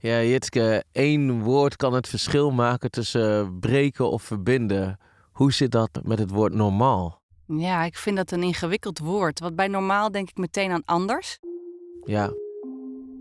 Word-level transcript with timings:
Ja, 0.00 0.22
Jitske, 0.22 0.84
één 0.92 1.42
woord 1.42 1.76
kan 1.76 1.94
het 1.94 2.08
verschil 2.08 2.50
maken 2.50 2.90
tussen 2.90 3.58
breken 3.58 4.10
of 4.10 4.22
verbinden. 4.22 4.98
Hoe 5.32 5.52
zit 5.52 5.70
dat 5.70 5.90
met 6.02 6.18
het 6.18 6.30
woord 6.30 6.54
normaal? 6.54 7.20
Ja, 7.46 7.84
ik 7.84 7.96
vind 7.96 8.16
dat 8.16 8.30
een 8.30 8.42
ingewikkeld 8.42 8.98
woord. 8.98 9.40
Want 9.40 9.56
bij 9.56 9.68
normaal 9.68 10.10
denk 10.10 10.28
ik 10.28 10.36
meteen 10.36 10.70
aan 10.70 10.82
anders. 10.84 11.38
Ja, 12.04 12.30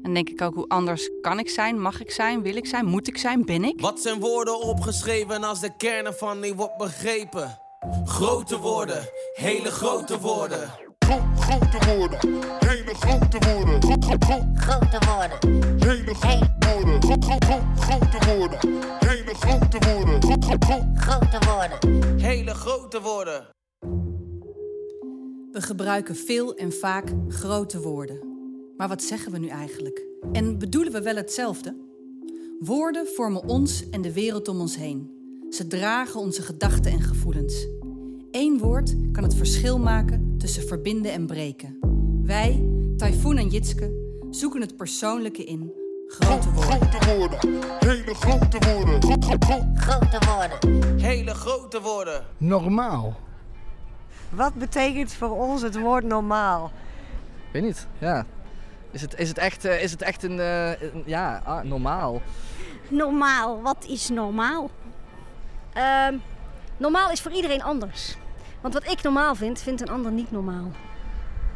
En 0.01 0.13
denk 0.13 0.29
ik 0.29 0.41
ook 0.41 0.53
hoe 0.53 0.67
anders 0.67 1.09
kan 1.21 1.39
ik 1.39 1.49
zijn, 1.49 1.81
mag 1.81 2.01
ik 2.01 2.11
zijn, 2.11 2.41
wil 2.41 2.55
ik 2.55 2.65
zijn, 2.67 2.85
moet 2.85 3.07
ik 3.07 3.17
zijn, 3.17 3.45
ben 3.45 3.63
ik? 3.63 3.81
Wat 3.81 3.99
zijn 3.99 4.19
woorden 4.19 4.59
opgeschreven 4.59 5.43
als 5.43 5.59
de 5.59 5.75
kern 5.77 6.05
ervan 6.05 6.39
niet 6.39 6.55
wordt 6.55 6.77
begrepen? 6.77 7.59
Grote 8.05 8.57
woorden, 8.59 9.09
hele 9.33 9.71
grote 9.71 10.19
woorden. 10.19 10.69
Gro 11.47 11.59
grote 11.59 11.97
woorden, 11.97 12.19
hele 12.59 12.93
grote 12.95 13.37
woorden. 13.47 13.81
Gro 13.81 13.95
gro 13.99 14.17
gro 14.19 14.41
Grote 14.55 15.05
woorden. 15.05 15.79
hele 15.79 16.13
grote 16.13 16.57
woorden. 16.59 17.01
Gro 17.01 17.15
gro 17.19 17.37
gro 17.39 17.59
grote 17.75 18.25
woorden, 18.25 18.59
hele 18.99 19.35
grote 19.35 19.77
woorden. 19.85 20.21
Gro 20.21 20.35
gro 20.39 20.57
gro 20.59 20.81
Grote 20.95 21.39
woorden. 21.45 22.19
Hele 22.19 22.53
grote 22.53 23.01
woorden. 23.01 23.47
We 25.51 25.61
gebruiken 25.61 26.15
veel 26.15 26.55
en 26.55 26.71
vaak 26.71 27.13
grote 27.27 27.81
woorden. 27.81 28.19
Maar 28.77 28.87
wat 28.87 29.03
zeggen 29.03 29.31
we 29.31 29.37
nu 29.37 29.47
eigenlijk? 29.47 30.05
En 30.31 30.57
bedoelen 30.57 30.93
we 30.93 31.01
wel 31.01 31.15
hetzelfde? 31.15 31.75
Woorden 32.59 33.07
vormen 33.07 33.47
ons 33.47 33.89
en 33.89 34.01
de 34.01 34.13
wereld 34.13 34.47
om 34.47 34.59
ons 34.59 34.75
heen. 34.75 35.11
Ze 35.49 35.67
dragen 35.67 36.19
onze 36.19 36.41
gedachten 36.41 36.91
en 36.91 37.01
gevoelens. 37.01 37.76
Eén 38.31 38.57
woord 38.57 38.95
kan 39.11 39.23
het 39.23 39.35
verschil 39.35 39.79
maken 39.79 40.35
tussen 40.37 40.67
verbinden 40.67 41.11
en 41.11 41.25
breken. 41.27 41.79
Wij, 42.23 42.63
Typhoon 42.97 43.37
en 43.37 43.47
Jitske, 43.47 43.91
zoeken 44.31 44.61
het 44.61 44.77
persoonlijke 44.77 45.43
in 45.43 45.71
grote 46.07 46.51
woorden. 46.51 46.89
grote 46.89 47.17
woorden, 47.17 47.39
hele 47.79 48.13
grote 48.15 48.57
woorden. 48.69 49.01
Gro 49.01 49.15
gro 49.39 49.61
gro 49.75 49.99
Grote 49.99 50.19
woorden. 50.25 50.99
Hele 51.01 51.33
grote 51.33 51.81
woorden. 51.81 52.25
normaal. 52.37 53.15
Wat 54.29 54.53
betekent 54.53 55.13
voor 55.13 55.29
ons 55.29 55.61
het 55.61 55.79
woord 55.79 56.03
normaal? 56.03 56.71
Weet 57.53 57.63
niet, 57.63 57.87
ja. 57.97 58.25
Is 58.91 59.01
het, 59.01 59.19
is 59.19 59.27
het 59.29 59.37
echt, 59.37 59.65
eh, 59.65 59.83
is 59.83 59.91
het 59.91 60.01
echt 60.01 60.23
een, 60.23 60.39
eh, 60.39 60.81
een- 60.81 61.03
ja, 61.05 61.41
ah, 61.45 61.63
normaal? 61.63 62.21
Normaal, 62.89 63.61
wat 63.61 63.85
is 63.87 64.09
normaal? 64.09 64.69
Ehm, 65.73 66.15
normaal 66.77 67.11
is 67.11 67.21
voor 67.21 67.31
iedereen 67.31 67.63
anders. 67.63 68.17
Want 68.67 68.83
wat 68.83 68.91
ik 68.91 69.01
normaal 69.01 69.35
vind, 69.35 69.61
vindt 69.61 69.81
een 69.81 69.89
ander 69.89 70.11
niet 70.11 70.31
normaal. 70.31 70.71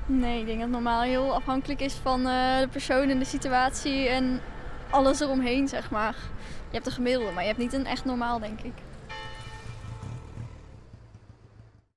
Nee, 0.05 0.39
ik 0.39 0.45
denk 0.45 0.59
dat 0.59 0.69
normaal 0.69 1.01
heel 1.01 1.33
afhankelijk 1.33 1.81
is 1.81 1.93
van 1.93 2.27
eh, 2.27 2.59
de 2.59 2.67
persoon 2.71 3.09
en 3.09 3.19
de 3.19 3.25
situatie 3.25 4.07
en 4.07 4.41
alles 4.89 5.19
eromheen, 5.19 5.67
zeg 5.67 5.91
maar. 5.91 6.15
Je 6.67 6.75
hebt 6.75 6.85
een 6.85 6.91
gemiddelde, 6.91 7.31
maar 7.31 7.41
je 7.41 7.47
hebt 7.47 7.59
niet 7.59 7.73
een 7.73 7.85
echt 7.85 8.05
normaal, 8.05 8.39
denk 8.39 8.61
ik. 8.61 8.73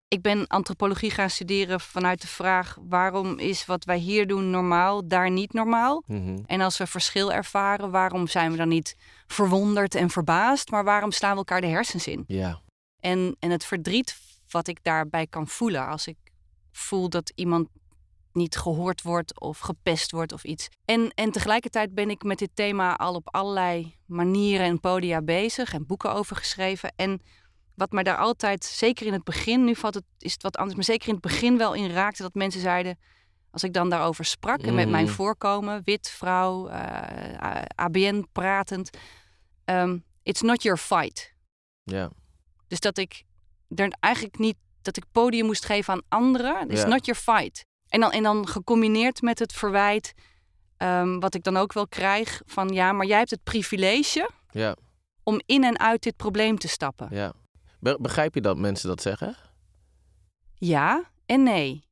Ik 0.09 0.23
ben 0.23 0.47
antropologie 0.47 1.11
gaan 1.11 1.31
studeren 1.31 1.81
vanuit 1.81 2.21
de 2.21 2.29
vraag: 2.29 2.79
waarom 2.89 3.39
is 3.39 3.67
wat 3.67 3.85
wij 3.85 3.99
hier 3.99 4.27
doen 4.27 4.51
normaal, 4.51 5.09
daar 5.09 5.31
niet 5.31 5.53
normaal? 5.53 6.03
mhm. 6.07 6.39
En 6.47 6.61
als 6.61 6.79
we 6.79 6.87
verschil 6.87 7.33
ervaren, 7.33 7.91
waarom 7.91 8.27
zijn 8.27 8.51
we 8.51 8.57
dan 8.57 8.69
niet 8.69 8.97
verwonderd 9.27 9.95
en 9.95 10.11
verbaasd, 10.11 10.71
maar 10.71 10.85
waarom 10.85 11.11
slaan 11.11 11.33
we 11.33 11.37
elkaar 11.37 11.61
de 11.61 11.67
hersens 11.67 12.07
in? 12.07 12.25
ja, 12.27 12.61
En, 13.01 13.37
en 13.39 13.51
het 13.51 13.65
verdriet 13.65 14.23
wat 14.55 14.69
ik 14.69 14.79
daarbij 14.83 15.27
kan 15.27 15.49
voelen 15.49 15.87
als 15.87 16.07
ik 16.07 16.17
voel 16.73 17.09
dat 17.09 17.33
iemand 17.35 17.69
niet 18.33 18.57
gehoord 18.57 19.03
wordt 19.03 19.41
of 19.41 19.59
gepest 19.59 20.11
wordt 20.11 20.33
of 20.33 20.45
iets. 20.45 20.69
En, 20.85 21.11
en 21.15 21.31
tegelijkertijd 21.31 21.95
ben 21.95 22.11
ik 22.11 22.23
met 22.23 22.39
dit 22.39 22.51
thema 22.55 22.97
al 22.97 23.15
op 23.15 23.35
allerlei 23.35 23.97
manieren 24.07 24.67
en 24.67 24.81
podia 24.81 25.23
bezig 25.23 25.73
en 25.73 25.87
boeken 25.87 26.13
over 26.15 26.37
geschreven. 26.37 26.93
En 26.97 27.21
wat 27.75 27.93
mij 27.93 28.03
daar 28.03 28.17
altijd, 28.17 28.65
zeker 28.65 29.07
in 29.07 29.13
het 29.13 29.25
begin, 29.25 29.65
nu 29.65 29.75
valt 29.77 29.95
het, 29.95 30.05
is 30.19 30.33
het 30.33 30.43
wat 30.43 30.57
anders, 30.57 30.75
maar 30.77 30.85
zeker 30.85 31.09
in 31.09 31.15
het 31.15 31.23
begin 31.23 31.59
wel 31.59 31.75
in 31.75 31.91
raakte, 31.91 32.23
dat 32.23 32.35
mensen 32.35 32.61
zeiden, 32.61 32.99
als 33.51 33.63
ik 33.63 33.73
dan 33.73 33.91
daarover 33.91 34.25
sprak 34.25 34.61
en 34.61 34.75
met 34.75 34.89
mijn 34.89 35.05
Mm. 35.07 35.11
voorkomen, 35.13 35.83
wit, 35.85 36.09
vrouw, 36.11 36.69
eh, 36.69 37.63
ABN 37.75 38.27
pratend, 38.33 38.91
ehm, 39.65 39.99
it's 40.23 40.41
not 40.41 40.63
your 40.63 40.79
fight. 40.79 41.33
ja, 41.83 42.11
Dus 42.69 42.81
dat 42.81 42.99
ik 42.99 43.25
er 43.75 43.93
eigenlijk 44.01 44.39
niet 44.39 44.57
dat 44.83 44.97
ik 44.97 45.05
podium 45.13 45.47
moest 45.47 45.65
geven 45.65 45.93
aan 45.95 46.03
anderen. 46.09 46.69
is 46.69 46.81
Ja. 46.81 46.87
not 46.87 47.07
your 47.07 47.21
fight. 47.21 47.65
En 47.89 48.01
dan, 48.01 48.11
en 48.11 48.23
dan 48.23 48.49
gecombineerd 48.49 49.23
met 49.23 49.39
het 49.39 49.53
verwijt, 49.53 50.13
ehm, 50.77 51.19
wat 51.19 51.35
ik 51.35 51.43
dan 51.43 51.57
ook 51.57 51.73
wel 51.73 51.89
krijg, 51.89 52.43
van 52.47 52.69
ja, 52.69 52.93
maar 52.93 53.07
jij 53.07 53.19
hebt 53.19 53.31
het 53.31 53.43
privilege 53.43 54.31
ja, 54.51 54.77
om 55.23 55.41
in 55.47 55.65
en 55.65 55.79
uit 55.79 56.03
dit 56.03 56.17
probleem 56.17 56.59
te 56.59 56.69
stappen. 56.69 57.09
ja. 57.11 57.33
Be- 57.81 57.99
begrijp 58.01 58.35
je 58.35 58.41
dat 58.41 58.57
mensen 58.57 58.89
dat 58.89 59.03
zeggen? 59.03 59.37
Ja 60.55 61.11
en 61.27 61.43
nee. 61.43 61.85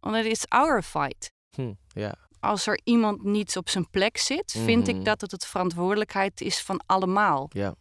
Want 0.00 0.16
het 0.16 0.24
is 0.26 0.48
our 0.48 0.82
fight. 0.82 1.30
Hm, 1.50 1.72
ja, 1.88 2.14
Als 2.40 2.66
er 2.66 2.80
iemand 2.84 3.22
niet 3.22 3.56
op 3.56 3.68
zijn 3.68 3.90
plek 3.90 4.18
zit, 4.18 4.52
vind 4.64 4.86
Mhm. 4.86 4.96
ik 4.96 5.04
dat 5.04 5.20
het 5.20 5.30
het 5.30 5.46
verantwoordelijkheid 5.46 6.40
is 6.40 6.60
van 6.62 6.80
allemaal. 6.86 7.46
ja, 7.52 7.74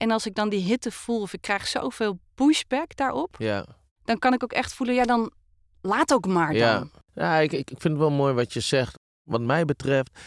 En 0.00 0.10
als 0.10 0.26
ik 0.26 0.34
dan 0.34 0.48
die 0.48 0.60
hitte 0.60 0.90
voel 0.90 1.20
of 1.20 1.32
ik 1.32 1.40
krijg 1.40 1.66
zoveel 1.66 2.18
pushback 2.34 2.96
daarop, 2.96 3.34
ja. 3.38 3.66
dan 4.04 4.18
kan 4.18 4.32
ik 4.32 4.42
ook 4.42 4.52
echt 4.52 4.72
voelen, 4.72 4.94
ja 4.94 5.04
dan 5.04 5.32
laat 5.80 6.12
ook 6.12 6.26
maar 6.26 6.54
Ja, 6.54 6.78
dan. 6.78 6.90
ja 7.14 7.36
ik, 7.36 7.52
ik 7.52 7.70
ik 7.70 7.80
vind 7.80 7.92
het 7.92 8.02
wel 8.02 8.10
mooi 8.10 8.34
wat 8.34 8.52
je 8.52 8.60
zegt. 8.60 8.98
Wat 9.22 9.40
mij 9.40 9.64
betreft 9.64 10.18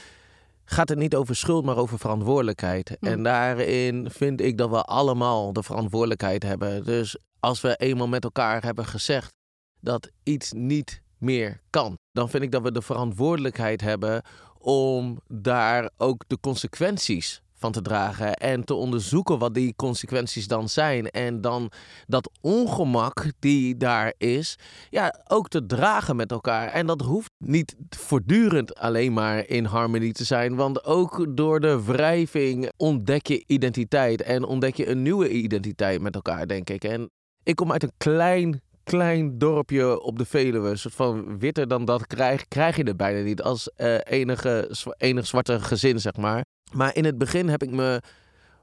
gaat 0.66 0.89
het 0.89 0.97
niet 0.97 1.16
over 1.16 1.35
schuld, 1.35 1.66
maar 1.66 1.78
over 1.78 2.00
verantwoordelijkheid. 2.00 2.97
Hm. 3.00 3.06
En 3.06 3.23
daarin 3.23 4.09
vind 4.11 4.41
ik 4.41 4.57
dat 4.57 4.69
we 4.69 4.81
allemaal 4.81 5.53
de 5.53 5.63
verantwoordelijkheid 5.63 6.44
hebben. 6.44 6.84
Dus 6.84 7.17
als 7.40 7.61
we 7.61 7.75
eenmaal 7.75 8.07
met 8.07 8.23
elkaar 8.23 8.63
hebben 8.63 8.85
gezegd 8.85 9.34
dat 9.79 10.11
iets 10.23 10.51
niet 10.51 11.01
meer 11.17 11.61
kan, 11.69 11.97
dan 12.11 12.29
vind 12.29 12.44
ik 12.44 12.51
dat 12.51 12.61
we 12.61 12.72
de 12.72 12.81
verantwoordelijkheid 12.81 13.81
hebben 13.81 14.22
om 14.57 15.19
daar 15.28 15.90
ook 15.97 16.23
de 16.28 16.40
consequenties 16.40 17.41
van 17.63 17.72
te 17.72 17.81
dragen 17.81 18.34
en 18.34 18.63
te 18.63 18.74
onderzoeken 18.74 19.40
wat 19.40 19.53
die 19.53 19.74
consequenties 19.75 20.47
dan 20.47 20.69
zijn. 20.69 21.09
En 21.09 21.41
dan 21.41 21.72
dat 22.07 22.29
ongemak 22.41 23.25
die 23.40 23.78
daar 23.78 24.13
is, 24.18 24.56
ja, 24.90 25.24
ook 25.28 25.47
te 25.47 25.66
dragen 25.66 26.16
met 26.16 26.31
elkaar. 26.31 26.68
En 26.68 26.85
dat 26.85 27.02
hoeft 27.02 27.31
niet 27.38 27.75
voortdurend 27.90 28.75
alleen 28.75 29.13
maar 29.13 29.47
in 29.47 29.66
harmonie 29.66 30.13
te 30.13 30.23
zijn, 30.23 30.56
want 30.56 30.85
ook 30.85 31.38
door 31.38 31.59
de 31.59 31.84
wrijving 31.84 32.72
ontdek 32.78 33.28
je 33.28 33.44
identiteit 33.47 34.22
en 34.22 34.44
ontdek 34.44 34.75
je 34.75 34.88
een 34.88 35.02
nieuwe 35.02 35.29
identiteit 35.29 36.02
met 36.02 36.16
elkaar, 36.16 36.47
denk 36.47 36.69
ik. 36.69 36.84
En 36.84 37.09
ik 37.44 37.56
kom 37.56 37.72
uit 37.72 37.84
een 37.84 37.97
klein, 37.97 38.62
klein 38.84 39.38
dorpje 39.38 40.02
op 40.02 40.18
de 40.18 40.25
Veluwe, 40.25 40.69
een 40.69 40.78
soort 40.78 40.96
van 40.96 41.40
witter 41.40 41.68
dan 41.68 41.85
dat 41.85 42.07
krijg, 42.07 42.47
krijg 42.47 42.75
je 42.75 42.84
het 42.84 42.97
bijna 42.97 43.22
niet 43.22 43.41
als 43.41 43.69
eh, 43.75 43.97
enige, 44.03 44.72
enig 44.97 45.28
zwarte 45.28 45.59
gezin, 45.59 46.00
zeg 46.00 46.18
maar. 46.18 46.44
Maar 46.73 46.95
in 46.95 47.06
het 47.06 47.17
begin 47.17 47.50
heb 47.50 47.63
ik 47.63 47.72
me 47.72 48.01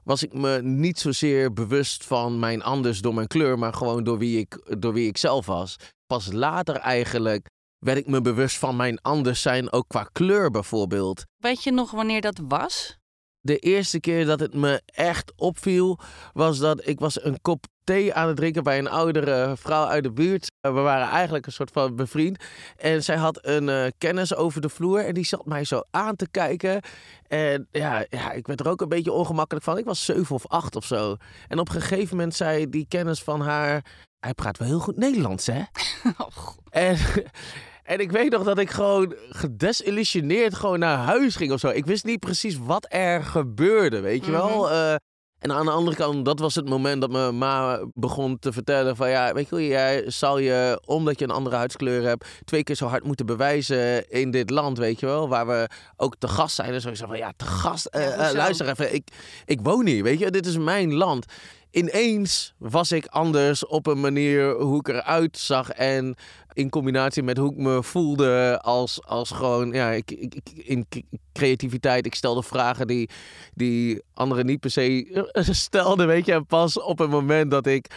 was 0.03 0.23
ik 0.23 0.33
me 0.33 0.61
niet 0.61 0.99
zozeer 0.99 1.53
bewust 1.53 2.05
van 2.05 2.39
mijn 2.39 2.63
anders 2.63 2.99
door 2.99 3.13
mijn 3.13 3.27
kleur, 3.27 3.59
maar 3.59 3.73
gewoon 3.73 4.03
door 4.03 4.17
wie 4.17 4.39
ik, 4.39 4.79
door 4.79 4.93
wie 4.93 5.07
ik 5.07 5.17
zelf 5.17 5.45
was. 5.45 5.75
Pas 6.05 6.31
later 6.31 6.75
eigenlijk 6.75 7.49
werd 7.77 7.97
ik 7.97 8.07
me 8.07 8.21
bewust 8.21 8.57
van 8.57 8.75
mijn 8.75 9.01
anders 9.01 9.41
zijn, 9.41 9.71
ook 9.71 9.87
qua 9.87 10.09
kleur 10.11 10.51
bijvoorbeeld. 10.51 11.23
Weet 11.37 11.63
je 11.63 11.71
nog 11.71 11.91
wanneer 11.91 12.21
dat 12.21 12.41
was? 12.47 12.97
De 13.39 13.57
eerste 13.57 13.99
keer 13.99 14.25
dat 14.25 14.39
het 14.39 14.53
me 14.53 14.81
echt 14.85 15.33
opviel, 15.35 15.99
was 16.33 16.57
dat 16.57 16.87
ik 16.87 16.99
was 16.99 17.23
een 17.23 17.41
kop 17.41 17.65
thee 17.83 18.13
aan 18.13 18.27
het 18.27 18.35
drinken 18.35 18.63
bij 18.63 18.77
een 18.77 18.89
oudere 18.89 19.53
vrouw 19.57 19.85
uit 19.85 20.03
de 20.03 20.11
buurt. 20.11 20.51
We 20.61 20.69
waren 20.69 21.07
eigenlijk 21.07 21.45
een 21.45 21.51
soort 21.51 21.71
van 21.71 21.95
bevriend. 21.95 22.43
En 22.77 23.03
zij 23.03 23.15
had 23.15 23.39
een 23.41 23.69
eh, 23.69 23.87
kennis 23.97 24.35
over 24.35 24.61
de 24.61 24.69
vloer 24.69 25.05
en 25.05 25.13
die 25.13 25.25
zat 25.25 25.45
mij 25.45 25.63
zo 25.63 25.81
aan 25.91 26.15
te 26.15 26.27
kijken. 26.31 26.81
En 27.27 27.67
ja, 27.71 28.05
ja, 28.09 28.31
ik 28.31 28.47
werd 28.47 28.59
er 28.59 28.69
ook 28.69 28.81
een 28.81 28.89
beetje 28.89 29.11
ongemakkelijk 29.11 29.65
van. 29.65 29.77
Ik 29.77 29.85
was 29.85 30.05
zeven 30.05 30.35
of 30.35 30.47
acht 30.47 30.75
of 30.75 30.85
zo. 30.85 31.15
En 31.47 31.59
op 31.59 31.69
een 31.69 31.81
gegeven 31.81 32.15
moment 32.15 32.35
zei 32.35 32.69
die 32.69 32.85
kennis 32.89 33.23
van 33.23 33.41
haar... 33.41 33.85
Hij 34.19 34.33
praat 34.33 34.57
wel 34.57 34.67
heel 34.67 34.79
goed 34.79 34.97
Nederlands, 34.97 35.45
hè? 35.45 35.61
Oh. 36.17 36.47
En, 36.69 36.97
en 37.83 37.99
ik 37.99 38.11
weet 38.11 38.31
nog 38.31 38.43
dat 38.43 38.57
ik 38.57 38.69
gewoon 38.69 39.15
gedesillusioneerd 39.29 40.55
gewoon 40.55 40.79
naar 40.79 40.97
huis 40.97 41.35
ging 41.35 41.51
of 41.51 41.59
zo. 41.59 41.67
Ik 41.67 41.85
wist 41.85 42.05
niet 42.05 42.19
precies 42.19 42.57
wat 42.57 42.85
er 42.89 43.23
gebeurde, 43.23 43.99
weet 43.99 44.25
je 44.25 44.31
wel? 44.31 44.71
Eh, 44.71 44.95
en 45.41 45.51
aan 45.51 45.65
de 45.65 45.71
andere 45.71 45.95
kant, 45.95 46.25
dat 46.25 46.39
was 46.39 46.55
het 46.55 46.69
moment 46.69 47.01
dat 47.01 47.11
mijn 47.11 47.37
ma 47.37 47.79
begon 47.93 48.39
te 48.39 48.51
vertellen 48.51 48.95
van... 48.95 49.09
Ja, 49.09 49.33
weet 49.33 49.49
je 49.49 49.55
wel, 49.55 49.65
jij 49.65 50.03
zal 50.07 50.37
je, 50.37 50.81
omdat 50.85 51.19
je 51.19 51.25
een 51.25 51.31
andere 51.31 51.55
huidskleur 51.55 52.03
hebt... 52.03 52.27
twee 52.45 52.63
keer 52.63 52.75
zo 52.75 52.87
hard 52.87 53.03
moeten 53.03 53.25
bewijzen 53.25 54.09
in 54.09 54.31
dit 54.31 54.49
land, 54.49 54.77
weet 54.77 54.99
je 54.99 55.05
wel? 55.05 55.29
Waar 55.29 55.47
we 55.47 55.69
ook 55.97 56.15
te 56.17 56.27
gast 56.27 56.55
zijn. 56.55 56.71
Dus 56.71 56.85
ik 56.85 56.95
zei 56.95 57.09
van, 57.09 57.17
ja, 57.17 57.33
te 57.35 57.45
gast, 57.45 57.85
eh, 57.85 58.01
Ja, 58.03 58.29
eh, 58.29 58.33
luister 58.33 58.69
even, 58.69 58.93
ik, 58.93 59.07
ik 59.45 59.59
woon 59.61 59.85
hier, 59.85 60.03
weet 60.03 60.19
je? 60.19 60.31
Dit 60.31 60.45
is 60.45 60.57
mijn 60.57 60.93
land. 60.93 61.25
Ineens 61.71 62.53
was 62.57 62.91
ik 62.91 63.05
anders 63.05 63.65
op 63.65 63.87
een 63.87 63.99
manier 63.99 64.55
hoe 64.55 64.79
ik 64.79 64.87
eruit 64.87 65.37
zag. 65.37 65.69
En 65.69 66.15
in 66.53 66.69
combinatie 66.69 67.23
met 67.23 67.37
hoe 67.37 67.51
ik 67.51 67.57
me 67.57 67.83
voelde 67.83 68.59
als, 68.61 69.03
als 69.05 69.31
gewoon, 69.31 69.71
ja, 69.71 69.91
ik, 69.91 70.11
ik, 70.11 70.35
in 70.53 70.85
creativiteit. 71.33 72.05
Ik 72.05 72.15
stelde 72.15 72.43
vragen 72.43 72.87
die, 72.87 73.09
die 73.53 74.01
anderen 74.13 74.45
niet 74.45 74.59
per 74.59 74.71
se 74.71 75.25
eh, 75.31 75.43
stelden, 75.65 76.07
weet 76.07 76.25
je. 76.25 76.33
En 76.33 76.45
pas 76.45 76.79
op 76.79 76.97
het 76.97 77.09
moment 77.09 77.51
dat 77.51 77.67
ik 77.67 77.87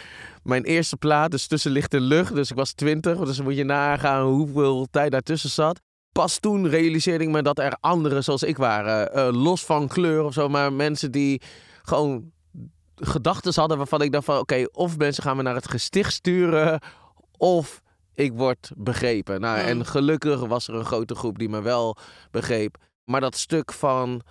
mijn 0.43 0.63
eerste 0.63 0.97
plaat, 0.97 1.31
dus 1.31 1.47
tussen 1.47 1.71
licht 1.71 1.93
en 1.93 2.01
lucht, 2.01 2.35
dus 2.35 2.49
ik 2.49 2.55
was 2.55 2.73
twintig, 2.73 3.19
dus 3.19 3.41
moet 3.41 3.55
je 3.55 3.63
nagaan 3.63 4.25
hoeveel 4.25 4.87
tijd 4.91 5.11
daartussen 5.11 5.49
zat. 5.49 5.79
Pas 6.11 6.39
toen 6.39 6.67
realiseerde 6.67 7.23
ik 7.23 7.29
me 7.29 7.41
dat 7.41 7.59
er 7.59 7.77
anderen 7.79 8.23
zoals 8.23 8.43
ik 8.43 8.57
waren, 8.57 9.13
eh, 9.13 9.29
los 9.31 9.65
van 9.65 9.87
kleur 9.87 10.23
of 10.23 10.33
zo, 10.33 10.49
maar 10.49 10.73
mensen 10.73 11.11
die 11.11 11.41
gewoon 11.83 12.33
gedachten 12.95 13.53
hadden 13.55 13.77
waarvan 13.77 14.01
ik 14.01 14.11
dacht 14.11 14.25
van 14.25 14.37
oké, 14.39 14.65
of 14.71 14.97
mensen 14.97 15.23
gaan 15.23 15.35
me 15.37 15.43
naar 15.43 15.55
het 15.55 15.67
gesticht 15.67 16.13
sturen 16.13 16.79
of 17.37 17.81
ik 18.13 18.33
word 18.33 18.71
begrepen. 18.75 19.41
Nou, 19.41 19.59
Mm. 19.59 19.65
en 19.65 19.85
gelukkig 19.85 20.39
was 20.39 20.67
er 20.67 20.73
een 20.75 20.85
grote 20.85 21.15
groep 21.15 21.37
die 21.37 21.49
me 21.49 21.61
wel 21.61 21.97
begreep. 22.31 22.77
Maar 23.03 23.21
dat 23.21 23.35
stuk 23.37 23.71
van, 23.71 24.21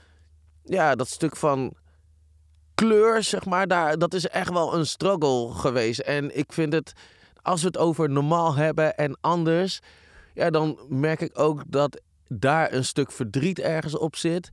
ja, 0.65 0.95
dat 0.95 1.09
stuk 1.09 1.37
van 1.37 1.75
kleur, 2.75 3.23
zeg 3.23 3.45
maar, 3.45 3.67
daar, 3.69 3.99
dat 3.99 4.15
is 4.15 4.29
echt 4.29 4.51
wel 4.51 4.75
een 4.75 4.87
struggle 4.87 5.53
geweest. 5.53 6.01
En 6.01 6.37
ik 6.39 6.53
vind 6.53 6.73
het, 6.73 6.93
als 7.43 7.61
we 7.61 7.67
het 7.67 7.79
over 7.79 8.11
normaal 8.11 8.55
hebben 8.55 8.97
en 8.97 9.19
anders, 9.21 9.81
ja, 10.35 10.51
dan 10.51 10.79
merk 10.89 11.21
ik 11.21 11.39
ook 11.39 11.63
dat 11.67 12.01
daar 12.29 12.73
een 12.73 12.85
stuk 12.85 13.13
verdriet 13.13 13.59
ergens 13.59 13.97
op 13.99 14.17
zit. 14.17 14.51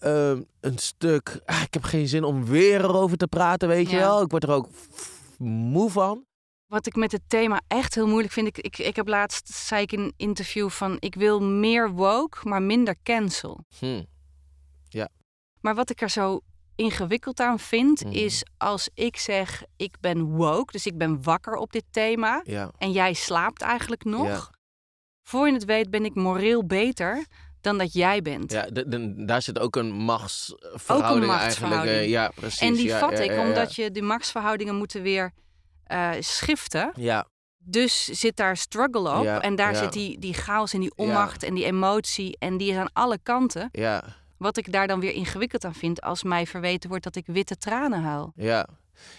Ehm, 0.00 0.42
een 0.60 0.78
stuk, 0.78 1.40
ah, 1.44 1.62
ik 1.62 1.74
heb 1.74 1.82
geen 1.82 2.08
zin 2.08 2.24
om 2.24 2.44
weer 2.44 2.84
erover 2.84 3.16
te 3.16 3.26
praten, 3.26 3.68
weet 3.68 3.90
je 3.90 3.96
wel. 3.96 4.22
Ik 4.22 4.30
word 4.30 4.42
er 4.42 4.50
ook 4.50 4.68
moe 5.38 5.90
van. 5.90 6.24
Wat 6.66 6.86
ik 6.86 6.96
met 6.96 7.12
het 7.12 7.22
thema 7.26 7.60
echt 7.68 7.94
heel 7.94 8.06
moeilijk 8.06 8.32
vind. 8.32 8.46
Ik, 8.46 8.58
ik, 8.58 8.78
ik 8.78 8.96
heb 8.96 9.08
laatst, 9.08 9.48
zei 9.48 9.82
ik 9.82 9.92
in 9.92 10.00
een 10.00 10.14
interview 10.16 10.68
van... 10.68 10.96
ik 10.98 11.14
wil 11.14 11.42
meer 11.42 11.90
woke, 11.90 12.48
maar 12.48 12.62
minder 12.62 12.96
cancel. 13.02 13.64
Hm. 13.78 14.04
Ja. 14.88 15.08
Maar 15.60 15.74
wat 15.74 15.90
ik 15.90 16.00
er 16.00 16.10
zo 16.10 16.40
ingewikkeld 16.74 17.40
aan 17.40 17.58
vind... 17.58 18.04
Mhm. 18.04 18.12
is 18.12 18.44
als 18.56 18.88
ik 18.94 19.16
zeg, 19.16 19.62
ik 19.76 19.96
ben 20.00 20.24
woke... 20.24 20.72
dus 20.72 20.86
ik 20.86 20.98
ben 20.98 21.22
wakker 21.22 21.54
op 21.54 21.72
dit 21.72 21.84
thema... 21.90 22.42
Ja. 22.44 22.70
en 22.78 22.92
jij 22.92 23.12
slaapt 23.12 23.62
eigenlijk 23.62 24.04
nog... 24.04 24.26
Ja. 24.26 24.50
voor 25.22 25.46
je 25.46 25.52
het 25.52 25.64
weet 25.64 25.90
ben 25.90 26.04
ik 26.04 26.14
moreel 26.14 26.66
beter 26.66 27.26
dan 27.60 27.78
dat 27.78 27.92
jij 27.92 28.22
bent. 28.22 28.52
Ja, 28.52 28.62
de- 28.70 28.88
de- 28.88 29.24
daar 29.24 29.42
zit 29.42 29.58
ook 29.58 29.76
een 29.76 29.90
machtsverhouding, 29.92 31.00
eigenlijk. 31.10 31.26
machtsverhouding. 31.26 31.96
eh, 31.96 32.08
Ja, 32.08 32.30
precies. 32.34 32.60
en 32.60 32.72
die 32.74 32.86
ja, 32.86 32.98
vat 32.98 33.10
ja, 33.12 33.18
ik 33.18 33.30
ja, 33.30 33.46
omdat 33.46 33.74
je 33.74 33.90
die 33.90 34.02
machtsverhoudingen 34.02 34.74
moeten 34.76 35.02
weer 35.02 35.32
eh, 35.84 36.10
schiften. 36.20 36.92
Ja, 36.94 37.26
Dus 37.58 38.04
zit 38.04 38.36
daar 38.36 38.56
struggle 38.56 39.18
op. 39.18 39.24
En 39.42 39.56
daar 39.56 39.76
zit 39.76 39.92
die, 39.92 40.18
die 40.18 40.34
chaos 40.34 40.72
en 40.72 40.80
die 40.80 40.92
onmacht 40.96 41.42
en 41.42 41.54
die 41.54 41.64
emotie. 41.64 42.36
En 42.38 42.56
die 42.56 42.70
is 42.70 42.76
aan 42.76 42.92
alle 42.92 43.18
kanten. 43.22 43.68
ja, 43.72 44.02
Wat 44.36 44.56
ik 44.56 44.72
daar 44.72 44.86
dan 44.86 45.00
weer 45.00 45.12
ingewikkeld 45.12 45.64
aan 45.64 45.74
vind 45.74 46.00
als 46.00 46.22
mij 46.22 46.46
verweten 46.46 46.88
wordt 46.88 47.04
dat 47.04 47.16
ik 47.16 47.24
witte 47.26 47.56
tranen 47.56 48.02
huil. 48.02 48.32
ja. 48.36 48.66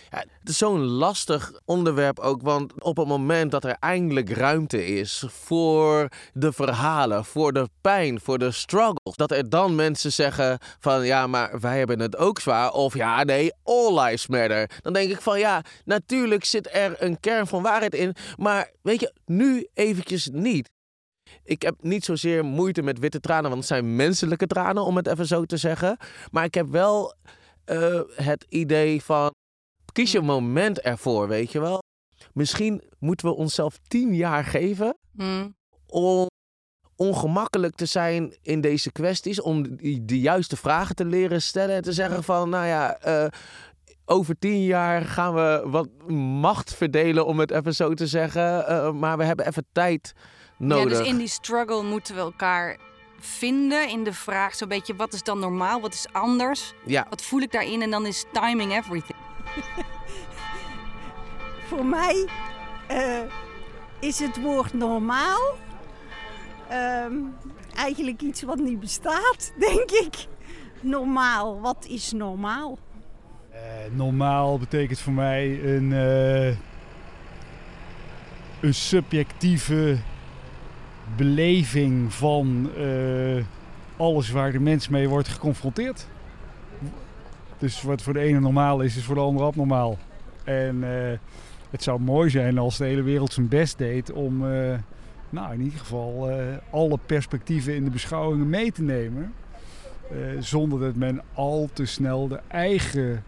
Het 0.10 0.50
is 0.50 0.58
zo'n 0.58 0.86
lastig 0.86 1.52
onderwerp 1.66 2.20
ook, 2.20 2.42
want 2.42 2.84
op 2.84 2.98
het 2.98 3.08
moment 3.08 3.52
dat 3.52 3.64
er 3.64 3.76
eindelijk 3.80 4.30
ruimte 4.30 4.86
is 4.86 5.24
voor 5.28 6.08
de 6.34 6.52
verhalen, 6.52 7.26
voor 7.26 7.54
de 7.54 7.70
pijn, 7.82 8.20
voor 8.20 8.38
de 8.38 8.52
struggles, 8.52 9.16
dat 9.16 9.32
er 9.32 9.50
dan 9.50 9.76
mensen 9.76 10.12
zeggen 10.12 10.58
van 10.80 11.06
ja, 11.06 11.28
maar 11.28 11.60
wij 11.60 11.78
hebben 11.78 12.00
het 12.00 12.18
ook 12.18 12.40
zwaar, 12.40 12.72
of 12.72 12.94
ja, 12.94 13.24
nee, 13.24 13.54
all 13.64 14.00
lives 14.00 14.28
matter. 14.28 14.70
Dan 14.82 14.94
denk 14.94 15.12
ik 15.12 15.22
van 15.22 15.40
ja, 15.40 15.64
natuurlijk 15.86 16.46
zit 16.46 16.74
er 16.74 16.96
een 17.04 17.20
kern 17.20 17.48
van 17.48 17.62
waarheid 17.62 17.94
in, 17.94 18.16
maar 18.38 18.72
weet 18.82 19.00
je, 19.00 19.14
nu 19.26 19.68
eventjes 19.74 20.30
niet. 20.32 20.70
Ik 21.44 21.62
heb 21.62 21.76
niet 21.82 22.06
zozeer 22.06 22.46
moeite 22.46 22.82
met 22.82 23.00
witte 23.00 23.20
tranen, 23.20 23.44
want 23.44 23.56
het 23.56 23.68
zijn 23.68 23.96
menselijke 23.96 24.48
tranen, 24.48 24.86
om 24.86 24.96
het 24.96 25.08
even 25.08 25.28
zo 25.28 25.46
te 25.46 25.58
zeggen. 25.58 25.98
Maar 26.32 26.44
ik 26.44 26.54
heb 26.54 26.68
wel 26.68 27.14
eh, 27.66 28.00
het 28.16 28.46
idee 28.50 29.04
van 29.04 29.32
kies 29.92 30.12
je 30.12 30.18
een 30.18 30.26
moment 30.26 30.80
ervoor, 30.82 31.28
weet 31.28 31.52
je 31.52 31.60
wel. 31.60 31.80
Misschien 32.34 32.84
moeten 33.00 33.28
we 33.30 33.36
onszelf 33.36 33.78
tien 33.88 34.16
jaar 34.16 34.44
geven 34.44 34.98
Hmm. 35.18 35.56
om 35.88 36.28
ongemakkelijk 36.96 37.76
te 37.76 37.86
zijn 37.86 38.38
in 38.42 38.62
deze 38.62 38.92
kwesties, 38.92 39.42
om 39.42 39.64
de 40.02 40.20
juiste 40.20 40.58
vragen 40.58 40.96
te 40.96 41.06
leren 41.06 41.42
stellen 41.42 41.76
en 41.76 41.82
te 41.82 41.94
zeggen 41.94 42.24
van, 42.24 42.50
nou 42.50 42.66
ja, 42.66 42.98
eh, 42.98 43.26
over 44.06 44.40
tien 44.40 44.64
jaar 44.64 45.02
gaan 45.02 45.34
we 45.34 45.64
wat 45.66 45.90
macht 46.18 46.74
verdelen, 46.74 47.26
om 47.26 47.40
het 47.40 47.52
even 47.52 47.76
zo 47.76 47.94
te 47.94 48.08
zeggen, 48.08 48.68
eh, 48.68 48.92
maar 48.92 49.18
we 49.18 49.24
hebben 49.24 49.48
even 49.48 49.66
tijd 49.72 50.14
nodig. 50.58 50.92
Ja, 50.92 50.98
dus 51.00 51.08
in 51.08 51.18
die 51.18 51.28
struggle 51.28 51.84
moeten 51.84 52.16
we 52.16 52.22
elkaar 52.22 52.78
vinden 53.20 53.90
in 53.90 54.04
de 54.04 54.14
vraag 54.14 54.56
zo'n 54.56 54.68
beetje 54.68 54.96
wat 54.96 55.14
is 55.14 55.24
dan 55.24 55.40
normaal, 55.40 55.82
wat 55.82 55.94
is 55.94 56.06
anders, 56.12 56.74
Ja. 56.86 57.06
wat 57.10 57.22
voel 57.22 57.42
ik 57.42 57.52
daarin 57.52 57.82
en 57.82 57.90
dan 57.92 58.06
is 58.06 58.26
timing 58.34 58.72
everything. 58.78 59.11
Voor 61.70 61.86
mij 61.86 62.28
eh, 62.88 63.20
is 64.00 64.20
het 64.20 64.42
woord 64.42 64.74
normaal 64.74 65.56
ehm, 66.70 67.14
eigenlijk 67.76 68.22
iets 68.22 68.42
wat 68.42 68.60
niet 68.60 68.80
bestaat, 68.80 69.54
denk 69.70 69.92
ik. 69.92 70.28
Normaal, 70.82 71.62
wat 71.62 71.86
is 71.90 72.12
normaal? 72.12 72.78
Eh, 73.52 73.60
normaal 73.92 74.60
betekent 74.60 75.00
voor 75.00 75.14
mij 75.14 75.64
een, 75.64 75.94
eh, 75.94 76.56
een 78.62 78.74
subjectieve 78.74 79.98
beleving 81.16 82.14
van 82.14 82.70
alles 83.98 84.30
waar 84.30 84.52
de 84.52 84.60
mens 84.60 84.88
mee 84.88 85.10
wordt 85.10 85.28
geconfronteerd. 85.28 86.08
Dus 87.62 87.82
wat 87.82 88.02
voor 88.02 88.14
de 88.14 88.20
ene 88.20 88.40
normaal 88.40 88.82
is, 88.82 88.98
is 88.98 89.04
voor 89.04 89.16
de 89.16 89.22
ander 89.22 89.46
abnormaal. 89.46 89.98
En 90.44 90.84
eh, 90.84 91.18
het 91.70 91.84
zou 91.84 92.00
mooi 92.00 92.30
zijn 92.30 92.58
als 92.58 92.78
de 92.78 92.86
hele 92.86 93.02
wereld 93.02 93.34
zijn 93.34 93.48
best 93.48 93.78
deed 93.78 94.12
om 94.12 94.52
eh, 94.52 94.78
nou, 95.30 95.54
in 95.54 95.62
ieder 95.62 95.80
geval 95.80 96.30
eh, 96.30 96.46
alle 96.70 97.00
perspectieven 97.06 97.76
in 97.76 97.84
de 97.84 97.90
beschouwingen 97.90 98.50
mee 98.50 98.72
te 98.72 98.82
nemen. 98.82 99.34
zonder 100.40 100.80
dat 100.80 100.96
men 100.96 101.22
al 101.34 101.70
te 101.74 101.86
snel 101.86 102.28
de 102.28 102.40
eigen 102.48 103.24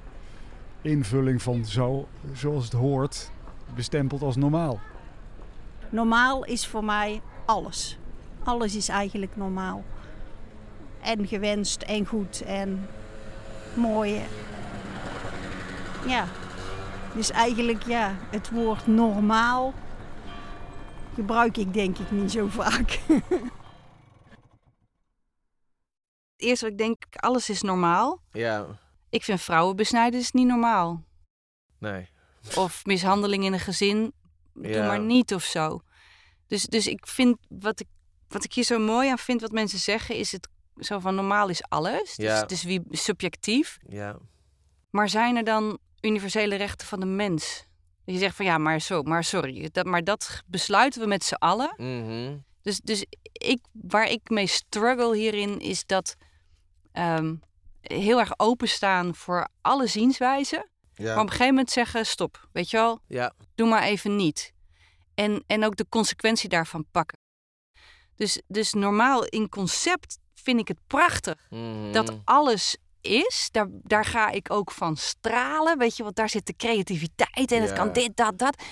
invulling 0.81 1.41
van 1.41 1.65
zo, 1.65 2.07
zoals 2.33 2.63
het 2.63 2.74
hoort 2.74 3.31
bestempelt 3.75 4.21
als 4.21 4.35
normaal. 4.35 4.80
Normaal 5.89 6.45
is 6.45 6.68
voor 6.68 6.83
mij 6.83 7.21
alles. 7.45 7.97
Alles 8.44 8.75
is 8.75 8.89
eigenlijk 8.89 9.35
normaal. 9.35 9.83
En 11.01 11.27
gewenst 11.27 11.81
en 11.81 12.06
goed 12.06 12.41
en 12.41 12.88
mooi. 13.75 14.22
Ja. 16.07 16.28
Dus 17.16 17.30
eigenlijk 17.31 17.83
ja, 17.86 18.16
het 18.30 18.50
woord 18.52 18.88
normaal 18.88 19.74
gebruik 21.16 21.57
ik 21.57 21.74
denk 21.74 21.97
ik 21.97 22.12
niet 22.12 22.31
zo 22.31 22.47
vaak. 22.47 23.00
Het 26.36 26.42
eerste 26.52 26.66
wat 26.66 26.74
ik 26.74 26.80
denk, 26.80 27.04
alles 27.12 27.50
is 27.50 27.62
normaal. 27.62 28.21
Ja, 28.31 28.66
Ik 29.09 29.24
vind 29.24 29.42
vrouwenbesnijden 29.42 30.19
is 30.19 30.31
niet 30.31 30.47
normaal. 30.47 31.04
nee. 31.80 32.12
Of 32.56 32.86
mishandeling 32.86 33.44
in 33.44 33.54
een 33.54 33.59
gezin, 33.59 34.14
doe 34.54 34.68
Ja. 34.68 34.88
maar 34.88 35.00
niet 35.00 35.33
of 35.33 35.44
zo. 35.44 35.81
Dus, 36.47 36.64
dus 36.66 36.88
ik 36.88 37.07
vind, 37.07 37.38
wat 37.50 37.80
ik, 37.80 37.88
wat 38.28 38.44
ik 38.44 38.54
hier 38.54 38.64
zo 38.64 38.80
mooi 38.80 39.09
aan 39.09 39.18
vind, 39.18 39.42
wat 39.42 39.52
mensen 39.52 39.80
zeggen, 39.80 40.16
is 40.16 40.31
het 40.31 40.47
zo 40.80 40.99
van 40.99 41.15
normaal 41.15 41.49
is 41.49 41.63
alles. 41.63 42.15
Dus 42.15 42.39
het 42.39 42.51
is 42.51 42.63
wie 42.63 42.81
subjectief. 42.89 43.77
Ja. 43.87 44.18
Maar 44.89 45.09
zijn 45.09 45.35
er 45.35 45.44
dan 45.44 45.77
universele 46.01 46.56
rechten 46.56 46.87
van 46.87 46.99
de 46.99 47.06
mens? 47.06 47.65
Dat 48.06 48.15
je 48.15 48.21
zegt 48.21 48.35
van 48.35 48.45
ja, 48.45 48.57
maar, 48.57 48.80
zo, 48.81 49.01
maar 49.01 49.23
sorry, 49.23 49.69
dat, 49.71 49.85
maar 49.85 50.03
dat 50.03 50.42
besluiten 50.45 51.01
we 51.01 51.07
met 51.07 51.23
z'n 51.23 51.33
allen. 51.33 51.73
Mhm. 51.77 52.37
Dus, 52.61 52.80
dus 52.80 53.06
ik, 53.31 53.59
waar 53.71 54.09
ik 54.09 54.30
mee 54.30 54.47
struggle 54.47 55.18
hierin 55.18 55.59
is 55.59 55.85
dat 55.85 56.15
ehm, 56.92 57.35
heel 57.81 58.19
erg 58.19 58.39
openstaan 58.39 59.15
voor 59.15 59.47
alle 59.61 59.87
zienswijzen. 59.87 60.69
Ja. 60.94 61.03
Maar 61.03 61.13
op 61.13 61.21
een 61.23 61.30
gegeven 61.30 61.47
moment 61.47 61.71
zeggen 61.71 62.06
stop, 62.06 62.47
weet 62.51 62.69
je 62.69 62.77
wel, 62.77 62.99
Ja. 63.07 63.33
doe 63.56 63.68
maar 63.68 63.83
even 63.83 64.15
niet. 64.15 64.53
En, 65.13 65.44
en 65.47 65.65
ook 65.65 65.75
de 65.75 65.85
consequentie 65.89 66.49
daarvan 66.49 66.85
pakken. 66.92 67.18
Dus, 68.15 68.42
dus 68.47 68.73
normaal 68.73 69.25
in 69.25 69.49
concept 69.49 70.18
vind 70.44 70.59
ik 70.59 70.68
het 70.68 70.80
prachtig 70.88 71.47
Mhm. 71.50 71.92
dat 71.92 72.18
alles 72.23 72.78
is. 73.02 73.50
Daar, 73.52 73.68
daar 73.69 74.06
ga 74.06 74.30
ik 74.30 74.52
ook 74.52 74.71
van 74.71 74.97
stralen. 74.97 75.78
Weet 75.78 75.97
je, 75.97 76.04
want 76.04 76.16
daar 76.16 76.30
zit 76.30 76.45
de 76.45 76.56
creativiteit 76.56 77.52
en 77.52 77.62
het 77.62 77.73
kan 77.73 77.94
dit, 77.94 78.18
dat, 78.18 78.38
dat. 78.38 78.64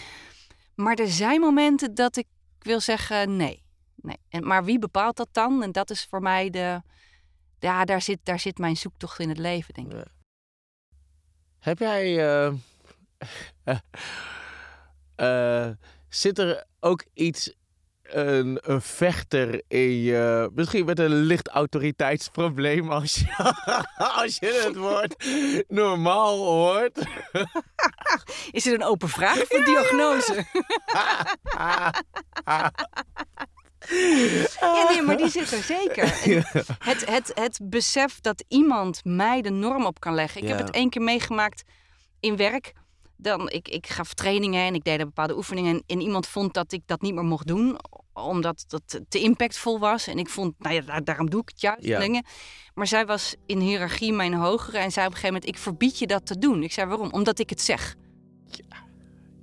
Maar 0.75 0.95
er 0.95 1.07
zijn 1.07 1.39
momenten 1.39 1.95
dat 1.95 2.15
ik 2.17 2.27
wil 2.59 2.79
zeggen 2.79 3.35
nee. 3.35 3.63
nee. 3.95 4.17
En, 4.29 4.47
maar 4.47 4.63
wie 4.63 4.79
bepaalt 4.79 5.17
dat 5.17 5.29
dan? 5.31 5.63
En 5.63 5.71
dat 5.71 5.89
is 5.89 6.05
voor 6.09 6.21
mij 6.21 6.49
de... 6.49 6.81
Ja, 7.59 7.85
daar 7.85 8.01
zit, 8.01 8.19
daar 8.23 8.39
zit 8.39 8.57
mijn 8.57 8.77
zoektocht 8.77 9.19
in 9.19 9.29
het 9.29 9.37
leven, 9.37 9.73
denk 9.73 9.93
ik. 9.93 10.05
Heb 11.59 11.79
jij, 11.79 12.19
eh, 12.45 12.53
Eh, 15.15 15.69
zit 16.09 16.39
er 16.39 16.65
ook 16.79 17.05
iets, 17.13 17.53
een, 18.17 18.59
een 18.61 18.81
vechter 18.81 19.61
in 19.67 20.01
je, 20.01 20.49
misschien 20.53 20.85
met 20.85 20.99
een 20.99 21.13
licht 21.13 21.47
autoriteitsprobleem 21.47 22.89
als 22.89 23.15
je, 23.15 23.53
als 24.21 24.37
je 24.39 24.63
het 24.65 24.75
woord 24.75 25.25
normaal 25.67 26.37
hoort? 26.37 26.97
Is 28.51 28.65
het 28.65 28.73
een 28.73 28.83
open 28.83 29.09
vraag 29.09 29.51
een 29.51 29.63
diagnose? 29.63 30.45
Ja, 34.59 34.89
nee, 34.89 35.01
maar 35.01 35.17
die 35.17 35.29
zit 35.29 35.51
er 35.51 35.63
zeker. 35.63 36.03
Het, 36.79 37.05
het, 37.05 37.31
het 37.33 37.59
besef 37.63 38.19
dat 38.19 38.43
iemand 38.47 39.01
mij 39.03 39.41
de 39.41 39.49
norm 39.49 39.85
op 39.85 39.99
kan 39.99 40.13
leggen. 40.13 40.41
Ik 40.41 40.47
heb 40.47 40.57
het 40.57 40.69
één 40.69 40.89
keer 40.89 41.01
meegemaakt 41.01 41.63
in 42.19 42.37
werk. 42.37 42.73
Dan, 43.21 43.49
ik, 43.49 43.67
ik 43.67 43.87
gaf 43.87 44.13
trainingen 44.13 44.65
en 44.65 44.73
ik 44.75 44.83
deed 44.83 44.97
bepaalde 44.97 45.35
oefeningen. 45.35 45.73
En, 45.75 45.83
en 45.87 46.01
iemand 46.01 46.27
vond 46.27 46.53
dat 46.53 46.71
ik 46.71 46.81
dat 46.85 47.01
niet 47.01 47.13
meer 47.13 47.23
mocht 47.23 47.47
doen. 47.47 47.77
Omdat 48.13 48.63
dat 48.67 49.01
te 49.09 49.19
impactvol 49.19 49.79
was. 49.79 50.07
En 50.07 50.17
ik 50.17 50.29
vond, 50.29 50.53
nou 50.59 50.75
ja, 50.75 50.81
daar- 50.81 51.03
daarom 51.03 51.29
doe 51.29 51.41
ik 51.41 51.49
het 51.49 51.61
juist. 51.61 51.85
Ja. 51.85 51.99
Dingen. 51.99 52.25
Maar 52.73 52.87
zij 52.87 53.05
was 53.05 53.35
in 53.45 53.59
hiërarchie 53.59 54.13
mijn 54.13 54.33
hogere. 54.33 54.77
En 54.77 54.91
zei 54.91 55.05
op 55.05 55.11
een 55.11 55.17
gegeven 55.19 55.33
moment, 55.41 55.55
ik 55.55 55.61
verbied 55.63 55.99
je 55.99 56.07
dat 56.07 56.25
te 56.25 56.37
doen. 56.37 56.63
Ik 56.63 56.71
zei, 56.73 56.87
waarom? 56.87 57.11
Omdat 57.11 57.39
ik 57.39 57.49
het 57.49 57.61
zeg. 57.61 57.95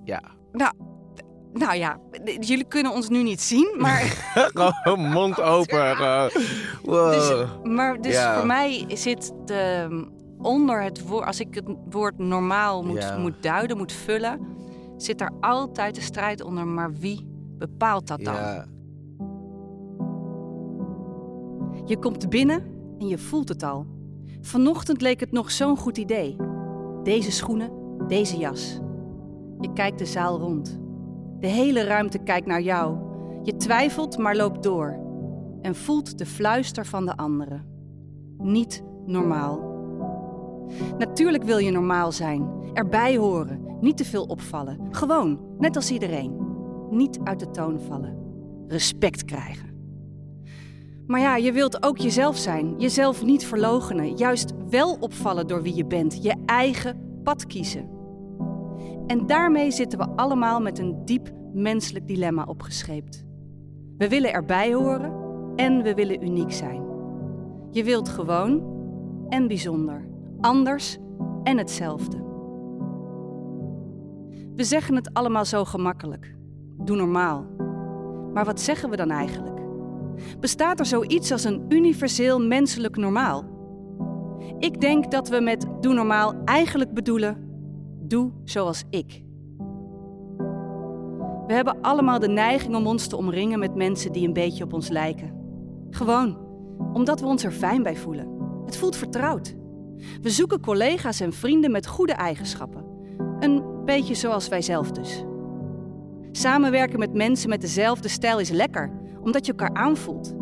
Ja. 0.04 0.22
Nou, 0.52 0.72
nou 1.52 1.74
ja, 1.76 1.98
jullie 2.40 2.68
kunnen 2.68 2.92
ons 2.92 3.08
nu 3.08 3.22
niet 3.22 3.40
zien, 3.40 3.74
maar... 3.78 4.00
Gewoon 4.82 5.08
mond 5.10 5.40
open. 5.40 5.96
gewoon. 5.96 6.30
Wow. 6.82 7.12
Dus, 7.12 7.46
maar 7.72 8.00
dus 8.00 8.12
Ja. 8.12 8.36
voor 8.36 8.46
mij 8.46 8.84
zit 8.88 9.32
de, 9.44 9.86
onder 10.42 10.82
het 10.82 11.08
woord, 11.08 11.26
als 11.26 11.40
ik 11.40 11.54
het 11.54 11.64
woord 11.90 12.18
normaal 12.18 12.82
moet, 12.84 13.02
Ja. 13.02 13.18
moet 13.18 13.42
duiden, 13.42 13.76
moet 13.76 13.92
vullen, 13.92 14.40
zit 14.96 15.18
daar 15.18 15.32
altijd 15.40 15.94
de 15.94 16.00
strijd 16.00 16.42
onder. 16.42 16.66
Maar 16.66 16.92
wie 16.92 17.26
bepaalt 17.58 18.06
dat 18.06 18.24
dan? 18.24 18.34
Ja. 18.34 18.64
Je 21.84 21.98
komt 21.98 22.28
binnen 22.28 22.62
en 22.98 23.06
je 23.08 23.18
voelt 23.18 23.48
het 23.48 23.62
al. 23.62 23.86
Vanochtend 24.40 25.00
leek 25.00 25.20
het 25.20 25.32
nog 25.32 25.50
zo'n 25.50 25.76
goed 25.76 25.98
idee. 25.98 26.36
Deze 27.02 27.30
schoenen, 27.32 27.70
deze 28.06 28.36
jas. 28.36 28.80
Je 29.60 29.72
kijkt 29.72 29.98
de 29.98 30.06
zaal 30.06 30.38
rond. 30.38 30.78
De 31.40 31.46
hele 31.46 31.84
ruimte 31.84 32.18
kijkt 32.18 32.46
naar 32.46 32.62
jou. 32.62 32.96
Je 33.42 33.56
twijfelt, 33.56 34.18
maar 34.18 34.36
loopt 34.36 34.62
door. 34.62 34.98
En 35.62 35.74
voelt 35.74 36.18
de 36.18 36.26
fluister 36.26 36.86
van 36.86 37.04
de 37.06 37.16
anderen. 37.16 37.64
Niet 38.38 38.84
normaal. 39.06 39.67
Natuurlijk 40.98 41.42
wil 41.42 41.58
je 41.58 41.70
normaal 41.70 42.12
zijn, 42.12 42.48
erbij 42.72 43.16
horen, 43.16 43.60
niet 43.80 43.96
te 43.96 44.04
veel 44.04 44.24
opvallen. 44.24 44.78
Gewoon, 44.90 45.40
net 45.58 45.76
als 45.76 45.90
iedereen. 45.90 46.36
Niet 46.90 47.18
uit 47.24 47.40
de 47.40 47.50
toon 47.50 47.80
vallen. 47.80 48.16
Respect 48.68 49.24
krijgen. 49.24 49.68
Maar 51.06 51.20
ja, 51.20 51.36
je 51.36 51.52
wilt 51.52 51.82
ook 51.82 51.98
jezelf 51.98 52.36
zijn, 52.36 52.74
jezelf 52.78 53.24
niet 53.24 53.46
verloochenen, 53.46 54.16
juist 54.16 54.52
wel 54.68 54.96
opvallen 55.00 55.46
door 55.46 55.62
wie 55.62 55.74
je 55.74 55.86
bent, 55.86 56.22
je 56.22 56.34
eigen 56.46 57.20
pad 57.22 57.46
kiezen. 57.46 57.88
En 59.06 59.26
daarmee 59.26 59.70
zitten 59.70 59.98
we 59.98 60.06
allemaal 60.16 60.60
met 60.60 60.78
een 60.78 61.04
diep 61.04 61.30
menselijk 61.52 62.06
dilemma 62.06 62.44
opgescheept. 62.44 63.24
We 63.98 64.08
willen 64.08 64.32
erbij 64.32 64.74
horen 64.74 65.12
en 65.56 65.82
we 65.82 65.94
willen 65.94 66.24
uniek 66.24 66.52
zijn. 66.52 66.82
Je 67.70 67.84
wilt 67.84 68.08
gewoon 68.08 68.76
en 69.28 69.48
bijzonder, 69.48 70.07
anders 70.40 70.98
en 71.42 71.58
hetzelfde. 71.58 72.26
We 74.54 74.64
zeggen 74.64 74.94
het 74.94 75.14
allemaal 75.14 75.44
zo 75.44 75.64
gemakkelijk. 75.64 76.36
Doe 76.76 76.96
normaal. 76.96 77.46
Maar 78.32 78.44
wat 78.44 78.60
zeggen 78.60 78.90
we 78.90 78.96
dan 78.96 79.10
eigenlijk? 79.10 79.60
Bestaat 80.40 80.80
er 80.80 80.86
zoiets 80.86 81.32
als 81.32 81.44
een 81.44 81.64
universeel 81.68 82.40
menselijk 82.40 82.96
normaal? 82.96 83.44
Ik 84.58 84.80
denk 84.80 85.10
dat 85.10 85.28
we 85.28 85.40
met 85.40 85.66
doe 85.80 85.94
normaal 85.94 86.34
eigenlijk 86.44 86.94
bedoelen: 86.94 87.36
doe 88.00 88.30
zoals 88.44 88.84
ik. 88.90 89.22
We 91.46 91.54
hebben 91.54 91.80
allemaal 91.80 92.18
de 92.18 92.28
neiging 92.28 92.76
om 92.76 92.86
ons 92.86 93.06
te 93.06 93.16
omringen 93.16 93.58
met 93.58 93.74
mensen 93.74 94.12
die 94.12 94.26
een 94.26 94.32
beetje 94.32 94.64
op 94.64 94.72
ons 94.72 94.88
lijken. 94.88 95.32
Gewoon 95.90 96.46
omdat 96.92 97.20
we 97.20 97.26
ons 97.26 97.44
er 97.44 97.52
fijn 97.52 97.82
bij 97.82 97.96
voelen. 97.96 98.28
Het 98.64 98.76
voelt 98.76 98.96
vertrouwd. 98.96 99.57
We 100.22 100.30
zoeken 100.30 100.60
collega's 100.60 101.20
en 101.20 101.32
vrienden 101.32 101.70
met 101.70 101.86
goede 101.86 102.12
eigenschappen. 102.12 102.84
Een 103.40 103.84
beetje 103.84 104.14
zoals 104.14 104.48
wij 104.48 104.62
zelf 104.62 104.90
dus. 104.90 105.24
Samenwerken 106.32 106.98
met 106.98 107.14
mensen 107.14 107.48
met 107.48 107.60
dezelfde 107.60 108.08
stijl 108.08 108.38
is 108.38 108.50
lekker, 108.50 108.92
omdat 109.20 109.46
je 109.46 109.52
elkaar 109.52 109.74
aanvoelt. 109.74 110.34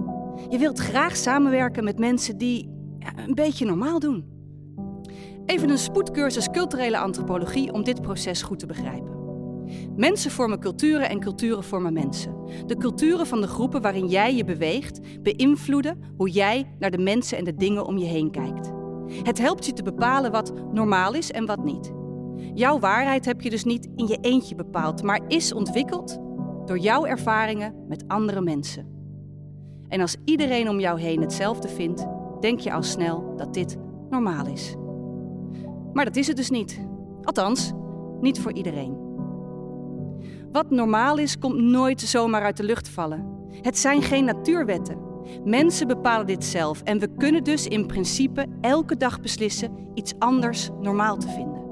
Je 0.48 0.58
wilt 0.58 0.78
graag 0.78 1.16
samenwerken 1.16 1.84
met 1.84 1.98
mensen 1.98 2.38
die 2.38 2.70
een 3.16 3.34
beetje 3.34 3.66
normaal 3.66 3.98
doen. 3.98 4.24
Even 5.46 5.70
een 5.70 5.78
spoedcursus 5.78 6.50
culturele 6.50 6.98
antropologie 6.98 7.72
om 7.72 7.84
dit 7.84 8.02
proces 8.02 8.42
goed 8.42 8.58
te 8.58 8.66
begrijpen. 8.66 9.14
Mensen 9.96 10.30
vormen 10.30 10.60
culturen 10.60 11.08
en 11.08 11.20
culturen 11.20 11.64
vormen 11.64 11.92
mensen. 11.92 12.34
De 12.66 12.76
culturen 12.76 13.26
van 13.26 13.40
de 13.40 13.46
groepen 13.46 13.82
waarin 13.82 14.06
jij 14.06 14.34
je 14.34 14.44
beweegt 14.44 15.00
beïnvloeden 15.22 15.98
hoe 16.16 16.30
jij 16.30 16.74
naar 16.78 16.90
de 16.90 16.98
mensen 16.98 17.38
en 17.38 17.44
de 17.44 17.54
dingen 17.54 17.86
om 17.86 17.98
je 17.98 18.04
heen 18.04 18.30
kijkt. 18.30 18.75
Het 19.22 19.38
helpt 19.38 19.66
je 19.66 19.72
te 19.72 19.82
bepalen 19.82 20.32
wat 20.32 20.52
normaal 20.72 21.14
is 21.14 21.30
en 21.30 21.46
wat 21.46 21.64
niet. 21.64 21.92
Jouw 22.54 22.78
waarheid 22.78 23.24
heb 23.24 23.40
je 23.40 23.50
dus 23.50 23.64
niet 23.64 23.88
in 23.96 24.06
je 24.06 24.18
eentje 24.20 24.54
bepaald, 24.54 25.02
maar 25.02 25.20
is 25.28 25.52
ontwikkeld 25.52 26.18
door 26.64 26.78
jouw 26.78 27.04
ervaringen 27.04 27.84
met 27.88 28.04
andere 28.06 28.40
mensen. 28.40 28.94
En 29.88 30.00
als 30.00 30.16
iedereen 30.24 30.68
om 30.68 30.80
jou 30.80 31.00
heen 31.00 31.20
hetzelfde 31.20 31.68
vindt, 31.68 32.06
denk 32.40 32.60
je 32.60 32.72
al 32.72 32.82
snel 32.82 33.34
dat 33.36 33.54
dit 33.54 33.76
normaal 34.10 34.46
is. 34.46 34.74
Maar 35.92 36.04
dat 36.04 36.16
is 36.16 36.26
het 36.26 36.36
dus 36.36 36.50
niet. 36.50 36.86
Althans, 37.22 37.72
niet 38.20 38.40
voor 38.40 38.52
iedereen. 38.52 39.04
Wat 40.52 40.70
normaal 40.70 41.18
is, 41.18 41.38
komt 41.38 41.60
nooit 41.60 42.00
zomaar 42.00 42.42
uit 42.42 42.56
de 42.56 42.64
lucht 42.64 42.88
vallen. 42.88 43.26
Het 43.50 43.78
zijn 43.78 44.02
geen 44.02 44.24
natuurwetten. 44.24 45.05
Mensen 45.44 45.86
bepalen 45.86 46.26
dit 46.26 46.44
zelf 46.44 46.82
en 46.82 46.98
we 46.98 47.08
kunnen 47.16 47.44
dus 47.44 47.66
in 47.66 47.86
principe 47.86 48.46
elke 48.60 48.96
dag 48.96 49.20
beslissen 49.20 49.70
iets 49.94 50.14
anders 50.18 50.70
normaal 50.80 51.16
te 51.16 51.28
vinden. 51.28 51.64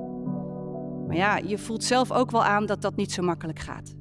Maar 1.06 1.16
ja, 1.16 1.36
je 1.36 1.58
voelt 1.58 1.84
zelf 1.84 2.12
ook 2.12 2.30
wel 2.30 2.44
aan 2.44 2.66
dat 2.66 2.82
dat 2.82 2.96
niet 2.96 3.12
zo 3.12 3.22
makkelijk 3.22 3.58
gaat. 3.58 3.94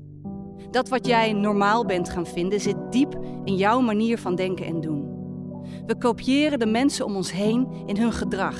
Dat 0.71 0.89
wat 0.89 1.05
jij 1.05 1.33
normaal 1.33 1.85
bent 1.85 2.09
gaan 2.09 2.27
vinden 2.27 2.59
zit 2.59 2.77
diep 2.89 3.19
in 3.43 3.55
jouw 3.55 3.79
manier 3.79 4.17
van 4.17 4.35
denken 4.35 4.65
en 4.65 4.81
doen. 4.81 5.11
We 5.85 5.97
kopiëren 5.97 6.59
de 6.59 6.65
mensen 6.65 7.05
om 7.05 7.15
ons 7.15 7.31
heen 7.31 7.67
in 7.85 7.97
hun 7.97 8.11
gedrag 8.11 8.57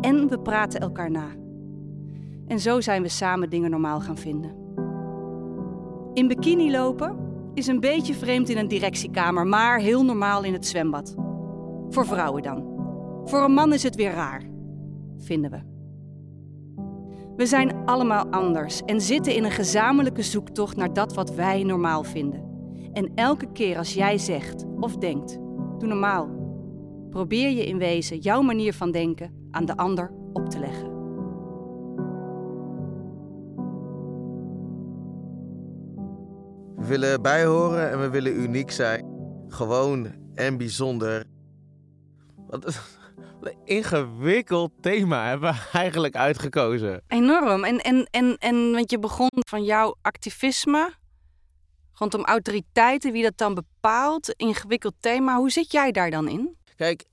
en 0.00 0.28
we 0.28 0.38
praten 0.38 0.80
elkaar 0.80 1.10
na. 1.10 1.28
En 2.46 2.60
zo 2.60 2.80
zijn 2.80 3.02
we 3.02 3.08
samen 3.08 3.50
dingen 3.50 3.70
normaal 3.70 4.00
gaan 4.00 4.18
vinden. 4.18 4.64
In 6.14 6.28
bikini 6.28 6.70
lopen 6.70 7.25
is 7.56 7.66
een 7.66 7.80
beetje 7.80 8.14
vreemd 8.14 8.48
in 8.48 8.58
een 8.58 8.68
directiekamer, 8.68 9.46
maar 9.46 9.78
heel 9.78 10.04
normaal 10.04 10.44
in 10.44 10.52
het 10.52 10.66
zwembad. 10.66 11.14
Voor 11.88 12.06
vrouwen 12.06 12.42
dan. 12.42 12.74
Voor 13.24 13.42
een 13.42 13.52
man 13.52 13.72
is 13.72 13.82
het 13.82 13.94
weer 13.94 14.10
raar, 14.10 14.42
vinden 15.18 15.50
we. 15.50 15.74
We 17.36 17.46
zijn 17.46 17.84
allemaal 17.84 18.26
anders 18.30 18.82
en 18.84 19.00
zitten 19.00 19.34
in 19.34 19.44
een 19.44 19.50
gezamenlijke 19.50 20.22
zoektocht 20.22 20.76
naar 20.76 20.92
dat 20.92 21.14
wat 21.14 21.34
wij 21.34 21.62
normaal 21.62 22.04
vinden. 22.04 22.44
En 22.92 23.10
elke 23.14 23.52
keer 23.52 23.78
als 23.78 23.94
jij 23.94 24.18
zegt 24.18 24.64
of 24.80 24.96
denkt, 24.96 25.38
doe 25.78 25.88
normaal, 25.88 26.28
probeer 27.10 27.50
je 27.50 27.66
in 27.66 27.78
wezen 27.78 28.18
jouw 28.18 28.42
manier 28.42 28.72
van 28.72 28.90
denken 28.90 29.48
aan 29.50 29.64
de 29.64 29.76
ander 29.76 30.12
op 30.32 30.48
te 30.48 30.58
leggen. 30.58 30.95
We 36.86 36.92
willen 36.92 37.22
bijhoren 37.22 37.90
en 37.90 38.00
we 38.00 38.08
willen 38.08 38.40
uniek 38.40 38.70
zijn. 38.70 39.04
Gewoon 39.48 40.14
en 40.34 40.56
bijzonder. 40.56 41.24
Wat 42.46 42.66
een 42.66 42.72
wat 43.40 43.52
een 43.52 43.58
ingewikkeld 43.64 44.72
thema 44.80 45.28
hebben 45.28 45.52
we 45.52 45.68
eigenlijk 45.78 46.16
uitgekozen. 46.16 47.02
Enorm. 47.08 47.64
En, 47.64 47.78
en, 47.78 48.08
en, 48.10 48.36
en 48.38 48.72
want 48.72 48.90
je 48.90 48.98
begon 48.98 49.30
van 49.48 49.64
jouw 49.64 49.94
activisme 50.02 50.92
rondom 51.92 52.24
autoriteiten, 52.24 53.12
wie 53.12 53.22
dat 53.22 53.38
dan 53.38 53.54
bepaalt, 53.54 54.30
ingewikkeld 54.36 54.94
thema. 55.00 55.36
Hoe 55.36 55.50
zit 55.50 55.72
jij 55.72 55.92
daar 55.92 56.10
dan 56.10 56.28
in? 56.28 56.56
Kijk, 56.76 57.04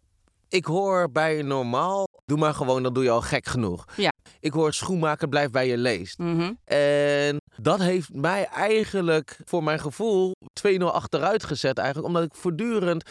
ik 0.49 0.65
hoor 0.65 1.11
bij 1.11 1.41
normaal, 1.41 2.07
doe 2.25 2.37
maar 2.37 2.53
gewoon, 2.53 2.83
dan 2.83 2.93
doe 2.93 3.03
je 3.03 3.09
al 3.09 3.21
gek 3.21 3.45
genoeg. 3.45 3.85
Ja. 3.95 4.11
Ik 4.39 4.53
hoor 4.53 4.73
schoenmaker, 4.73 5.27
blijf 5.29 5.49
bij 5.49 5.67
je 5.67 5.77
leest. 5.77 6.17
Mhm. 6.17 6.51
En 6.65 7.37
dat 7.55 7.79
heeft 7.79 8.13
mij 8.13 8.45
eigenlijk, 8.45 9.37
voor 9.45 9.63
mijn 9.63 9.79
gevoel, 9.79 10.31
2-0 10.53 10.93
achteruit 10.93 11.43
gezet 11.43 11.77
eigenlijk. 11.77 12.07
Omdat 12.07 12.23
ik 12.23 12.33
voortdurend, 12.35 13.09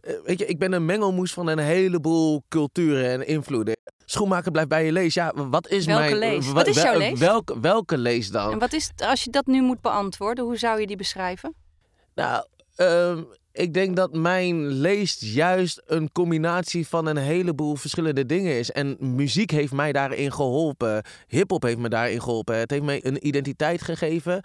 eh, 0.00 0.14
weet 0.24 0.38
je, 0.38 0.46
ik 0.46 0.58
ben 0.58 0.72
een 0.72 0.84
mengelmoes 0.84 1.32
van 1.32 1.46
een 1.46 1.58
heleboel 1.58 2.42
culturen 2.48 3.10
en 3.10 3.26
invloeden. 3.26 3.76
schoenmaker 4.04 4.50
blijft 4.50 4.68
bij 4.68 4.84
je 4.84 4.92
lees. 4.92 5.14
Ja, 5.14 5.32
wat 5.34 5.68
is 5.68 5.86
Welke 5.86 6.02
mijn... 6.02 6.18
lees? 6.18 6.46
wa- 6.46 6.52
Wat 6.52 6.66
is 6.66 6.82
jouw 6.82 6.98
lees? 6.98 7.18
Welke, 7.18 7.60
welke 7.60 7.98
lees 7.98 8.30
dan? 8.30 8.52
En 8.52 8.58
wat 8.58 8.72
is 8.72 8.90
als 8.96 9.24
je 9.24 9.30
dat 9.30 9.46
nu 9.46 9.62
moet 9.62 9.80
beantwoorden, 9.80 10.44
hoe 10.44 10.56
zou 10.56 10.80
je 10.80 10.86
die 10.86 10.96
beschrijven? 10.96 11.54
Nou, 12.14 12.44
ehm, 12.76 13.22
ik 13.52 13.74
denk 13.74 13.96
dat 13.96 14.12
mijn 14.12 14.66
leest 14.66 15.20
juist 15.22 15.82
een 15.86 16.12
combinatie 16.12 16.86
van 16.86 17.06
een 17.06 17.16
heleboel 17.16 17.76
verschillende 17.76 18.26
dingen 18.26 18.58
is. 18.58 18.70
En 18.70 18.96
muziek 19.00 19.50
heeft 19.50 19.72
mij 19.72 19.92
daarin 19.92 20.32
geholpen. 20.32 21.02
Hip-hop 21.26 21.62
heeft 21.62 21.78
me 21.78 21.88
daarin 21.88 22.22
geholpen. 22.22 22.56
Het 22.56 22.70
heeft 22.70 22.82
mij 22.82 23.04
een 23.04 23.26
identiteit 23.26 23.82
gegeven. 23.82 24.42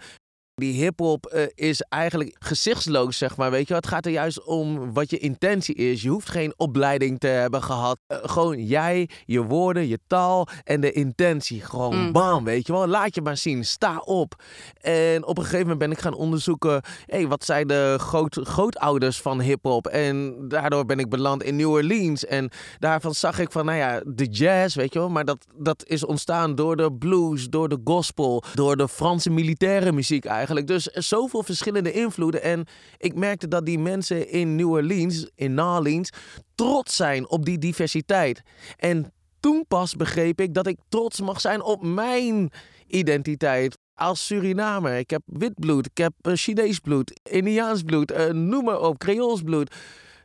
Die 0.60 0.82
hip-hop 0.82 1.26
eh, 1.26 1.42
is 1.54 1.80
eigenlijk 1.80 2.36
gezichtsloos, 2.38 3.18
zeg 3.18 3.36
maar. 3.36 3.50
Weet 3.50 3.68
je, 3.68 3.74
het 3.74 3.86
gaat 3.86 4.06
er 4.06 4.12
juist 4.12 4.44
om 4.44 4.92
wat 4.92 5.10
je 5.10 5.18
intentie 5.18 5.74
is. 5.74 6.02
Je 6.02 6.08
hoeft 6.08 6.28
geen 6.30 6.54
opleiding 6.56 7.18
te 7.20 7.26
hebben 7.26 7.62
gehad. 7.62 7.98
Eh, 8.06 8.18
gewoon 8.22 8.64
jij, 8.64 9.08
je 9.24 9.42
woorden, 9.42 9.88
je 9.88 9.98
taal 10.06 10.48
en 10.64 10.80
de 10.80 10.92
intentie. 10.92 11.60
Gewoon 11.60 11.96
Mm. 11.96 12.12
bam, 12.12 12.44
weet 12.44 12.66
je 12.66 12.72
wel. 12.72 12.86
Laat 12.86 13.14
je 13.14 13.22
maar 13.22 13.36
zien. 13.36 13.64
Sta 13.64 13.98
op. 13.98 14.42
En 14.80 15.26
op 15.26 15.36
een 15.38 15.42
gegeven 15.44 15.60
moment 15.60 15.78
ben 15.78 15.90
ik 15.90 15.98
gaan 15.98 16.14
onderzoeken. 16.14 16.82
Hé, 17.06 17.26
wat 17.26 17.44
zijn 17.44 17.66
de 17.66 17.94
groot, 17.98 18.38
grootouders 18.42 19.20
van 19.20 19.40
hip-hop? 19.40 19.86
En 19.86 20.34
daardoor 20.48 20.84
ben 20.84 20.98
ik 20.98 21.08
beland 21.08 21.42
in 21.42 21.56
New 21.56 21.70
Orleans. 21.70 22.24
En 22.26 22.50
daarvan 22.78 23.14
zag 23.14 23.38
ik 23.38 23.52
van, 23.52 23.64
nou 23.64 23.78
ja, 23.78 24.02
de 24.06 24.26
jazz, 24.26 24.74
weet 24.76 24.92
je 24.92 24.98
wel. 24.98 25.08
Maar 25.10 25.24
dat, 25.24 25.46
dat 25.54 25.84
is 25.86 26.04
ontstaan 26.04 26.54
door 26.54 26.76
de 26.76 26.92
blues, 26.92 27.48
door 27.48 27.68
de 27.68 27.80
gospel, 27.84 28.42
door 28.54 28.76
de 28.76 28.88
Franse 28.88 29.30
militaire 29.30 29.92
muziek 29.92 30.24
eigenlijk. 30.24 30.44
Dus 30.54 30.84
zoveel 30.84 31.42
verschillende 31.42 31.92
invloeden. 31.92 32.42
En 32.42 32.66
ik 32.98 33.14
merkte 33.14 33.48
dat 33.48 33.66
die 33.66 33.78
mensen 33.78 34.28
in 34.30 34.56
New 34.56 34.70
Orleans, 34.70 35.30
in 35.34 35.60
Orleans, 35.60 36.10
trots 36.54 36.96
zijn 36.96 37.28
op 37.28 37.44
die 37.44 37.58
diversiteit. 37.58 38.42
En 38.76 39.12
toen 39.40 39.64
pas 39.68 39.94
begreep 39.94 40.40
ik 40.40 40.54
dat 40.54 40.66
ik 40.66 40.78
trots 40.88 41.20
mag 41.20 41.40
zijn 41.40 41.62
op 41.62 41.82
mijn 41.82 42.50
identiteit. 42.86 43.78
Als 43.94 44.26
Surinamer. 44.26 44.98
Ik 44.98 45.10
heb 45.10 45.22
wit 45.24 45.54
bloed, 45.54 45.86
ik 45.86 45.98
heb 45.98 46.12
eh, 46.20 46.32
Chinees 46.34 46.78
bloed, 46.78 47.20
Indiaans 47.22 47.82
bloed, 47.82 48.10
eh, 48.10 48.32
noem 48.32 48.64
maar 48.64 48.80
op, 48.80 48.98
Creools 48.98 49.42
bloed. 49.42 49.74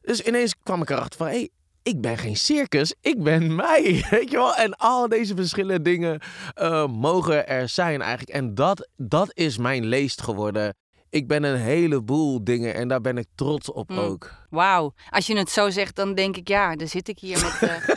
Dus 0.01 0.21
ineens 0.21 0.55
kwam 0.63 0.81
ik 0.81 0.89
erachter 0.89 1.17
van, 1.17 1.27
hé, 1.27 1.33
hey, 1.33 1.49
ik 1.83 2.01
ben 2.01 2.17
geen 2.17 2.37
circus, 2.37 2.93
ik 3.01 3.23
ben 3.23 3.55
mij. 3.65 4.05
Weet 4.09 4.31
je 4.31 4.37
wel? 4.37 4.55
En 4.55 4.75
al 4.75 5.09
deze 5.09 5.35
verschillende 5.35 5.81
dingen 5.81 6.19
eh, 6.53 6.87
mogen 6.87 7.47
er 7.47 7.69
zijn 7.69 8.01
eigenlijk. 8.01 8.37
En 8.37 8.55
dat, 8.55 8.89
dat 8.97 9.29
is 9.33 9.57
mijn 9.57 9.85
leest 9.85 10.21
geworden. 10.21 10.75
Ik 11.09 11.27
ben 11.27 11.43
een 11.43 11.59
heleboel 11.59 12.43
dingen 12.43 12.73
en 12.73 12.87
daar 12.87 13.01
ben 13.01 13.17
ik 13.17 13.27
trots 13.35 13.71
op 13.71 13.89
Mm. 13.89 13.97
ook. 13.97 14.31
Wauw, 14.49 14.93
als 15.09 15.27
je 15.27 15.37
het 15.37 15.49
zo 15.49 15.69
zegt, 15.69 15.95
dan 15.95 16.13
denk 16.15 16.37
ik, 16.37 16.47
ja, 16.47 16.75
dan 16.75 16.87
zit 16.87 17.07
ik 17.07 17.19
hier 17.19 17.41
met... 17.41 17.69
eh, 17.69 17.95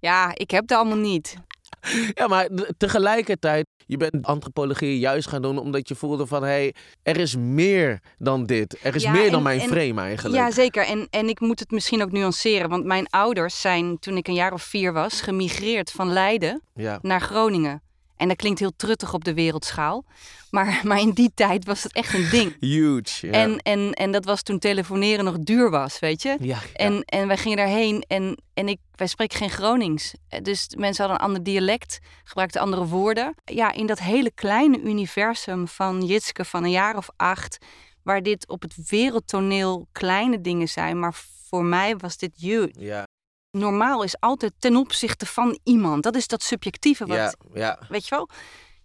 ja, 0.10 0.32
ik 0.36 0.52
heb 0.52 0.62
het 0.62 0.72
allemaal 0.72 0.98
niet. 0.98 1.36
Ja, 2.14 2.28
maar 2.28 2.48
tegelijkertijd, 2.78 3.66
je 3.86 3.98
bent 3.98 4.26
antropologie 4.26 5.00
juist 5.00 5.28
gaan 5.28 5.42
doen 5.42 5.58
omdat 5.58 5.88
je 5.88 5.96
voelde 5.96 6.28
van, 6.28 6.42
hé, 6.44 6.48
hey, 6.50 6.74
er 7.04 7.18
is 7.18 7.36
meer 7.36 8.00
dan 8.18 8.46
dit. 8.46 8.78
Er 8.84 8.96
is 8.96 9.04
Ja, 9.04 9.12
meer 9.12 9.32
dan 9.32 9.44
mijn 9.44 9.60
en- 9.60 9.68
frame 9.70 10.02
eigenlijk. 10.02 10.36
Ja, 10.38 10.52
zeker. 10.52 10.86
En, 10.86 11.08
en 11.10 11.28
ik 11.30 11.40
moet 11.40 11.60
het 11.60 11.72
misschien 11.72 12.02
ook 12.02 12.12
nuanceren. 12.12 12.70
Want 12.70 12.86
mijn 12.86 13.08
ouders 13.10 13.62
zijn, 13.62 14.00
toen 14.00 14.18
ik 14.18 14.28
een 14.28 14.34
jaar 14.34 14.54
of 14.54 14.62
vier 14.64 14.94
was, 14.94 15.22
gemigreerd 15.22 15.92
van 15.92 16.14
Leiden 16.14 16.62
Ja. 16.74 17.00
naar 17.02 17.22
Groningen. 17.22 17.82
En 18.18 18.28
dat 18.28 18.38
klinkt 18.38 18.60
heel 18.60 18.76
truttig 18.76 19.14
op 19.14 19.24
de 19.24 19.34
wereldschaal. 19.34 20.06
Maar, 20.50 20.82
maar 20.88 21.00
in 21.00 21.12
die 21.12 21.32
tijd 21.36 21.66
was 21.66 21.84
het 21.84 21.94
echt 21.94 22.14
een 22.14 22.30
ding. 22.30 22.56
Huge. 22.60 23.30
En, 23.30 23.58
en, 23.58 23.92
en 23.94 24.12
dat 24.12 24.26
was 24.26 24.44
toen 24.44 24.60
telefoneren 24.60 25.26
nog 25.26 25.40
duur 25.40 25.70
was, 25.70 26.00
weet 26.00 26.22
je? 26.22 26.38
Ja, 26.40 26.60
En, 26.74 27.04
en 27.04 27.28
wij 27.28 27.38
gingen 27.38 27.58
daarheen 27.58 28.04
en, 28.08 28.38
en 28.54 28.68
ik, 28.68 28.80
wij 28.96 29.08
spreken 29.08 29.38
geen 29.38 29.50
Gronings. 29.50 30.14
Dus 30.42 30.68
mensen 30.78 31.04
hadden 31.04 31.22
een 31.22 31.28
ander 31.28 31.44
dialect, 31.44 32.00
gebruikten 32.24 32.62
andere 32.62 32.86
woorden. 32.86 33.36
Ja, 33.46 33.72
in 33.72 33.86
dat 33.86 34.00
hele 34.00 34.32
kleine 34.32 34.82
universum 34.82 35.68
van 35.68 36.06
Jitske 36.06 36.46
van 36.46 36.64
een 36.64 36.72
jaar 36.72 36.98
of 36.98 37.10
acht... 37.16 37.58
waar 38.04 38.22
dit 38.22 38.48
op 38.48 38.62
het 38.62 38.90
wereldtoneel 38.90 39.88
kleine 39.92 40.42
dingen 40.42 40.68
zijn... 40.68 41.00
maar 41.00 41.14
voor 41.50 41.66
mij 41.66 41.98
was 41.98 42.18
dit 42.18 42.32
huge. 42.38 42.74
Ja, 42.80 43.08
Normaal 43.58 44.04
is 44.04 44.20
altijd 44.20 44.54
ten 44.60 44.76
opzichte 44.76 45.26
van 45.26 45.60
iemand. 45.64 46.04
Dat 46.04 46.16
is 46.16 46.28
dat 46.28 46.44
subjectieve 46.44 47.06
wat... 47.06 47.18
ja, 47.18 47.34
ja. 47.54 47.80
Weet 47.90 48.08
je 48.08 48.16
wel? 48.16 48.30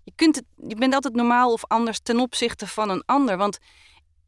Je, 0.04 0.12
kunt 0.14 0.36
het, 0.36 0.44
je 0.68 0.74
bent 0.74 0.94
altijd 0.94 1.14
normaal 1.14 1.52
of 1.52 1.64
anders 1.66 2.00
ten 2.00 2.20
opzichte 2.20 2.66
van 2.66 2.90
een 2.90 3.02
ander. 3.06 3.36
Want 3.36 3.58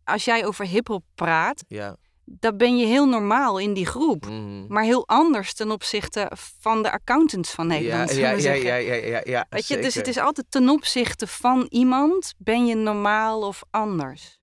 als 0.05 0.25
jij 0.25 0.47
over 0.47 0.67
hiphop 0.67 1.05
praat, 1.15 1.65
ja. 1.69 1.97
dan 2.25 2.57
ben 2.57 2.79
je 2.79 2.87
heel 2.87 3.07
normaal 3.07 3.59
in 3.59 3.75
die 3.75 3.87
groep. 3.87 4.25
Mhm. 4.27 4.67
Maar 4.69 4.83
heel 4.83 5.09
anders 5.09 5.55
ten 5.55 5.71
opzichte 5.71 6.31
van 6.35 6.83
de 6.83 6.93
accountants 6.93 7.51
van 7.51 7.67
Nederland. 7.67 8.15
Ja, 8.15 8.31
ja, 8.31 8.53
ja, 8.53 8.53
ja, 8.53 8.75
ja, 8.75 8.95
ja, 8.95 9.21
ja, 9.25 9.47
Weet 9.51 9.69
je, 9.69 9.79
dus 9.79 9.95
het 9.95 10.09
is 10.09 10.19
altijd 10.19 10.47
ten 10.51 10.69
opzichte 10.69 11.27
van 11.27 11.67
iemand 11.69 12.35
ben 12.39 12.67
je 12.67 12.75
normaal 12.75 13.43
of 13.43 13.63
anders. 13.71 14.40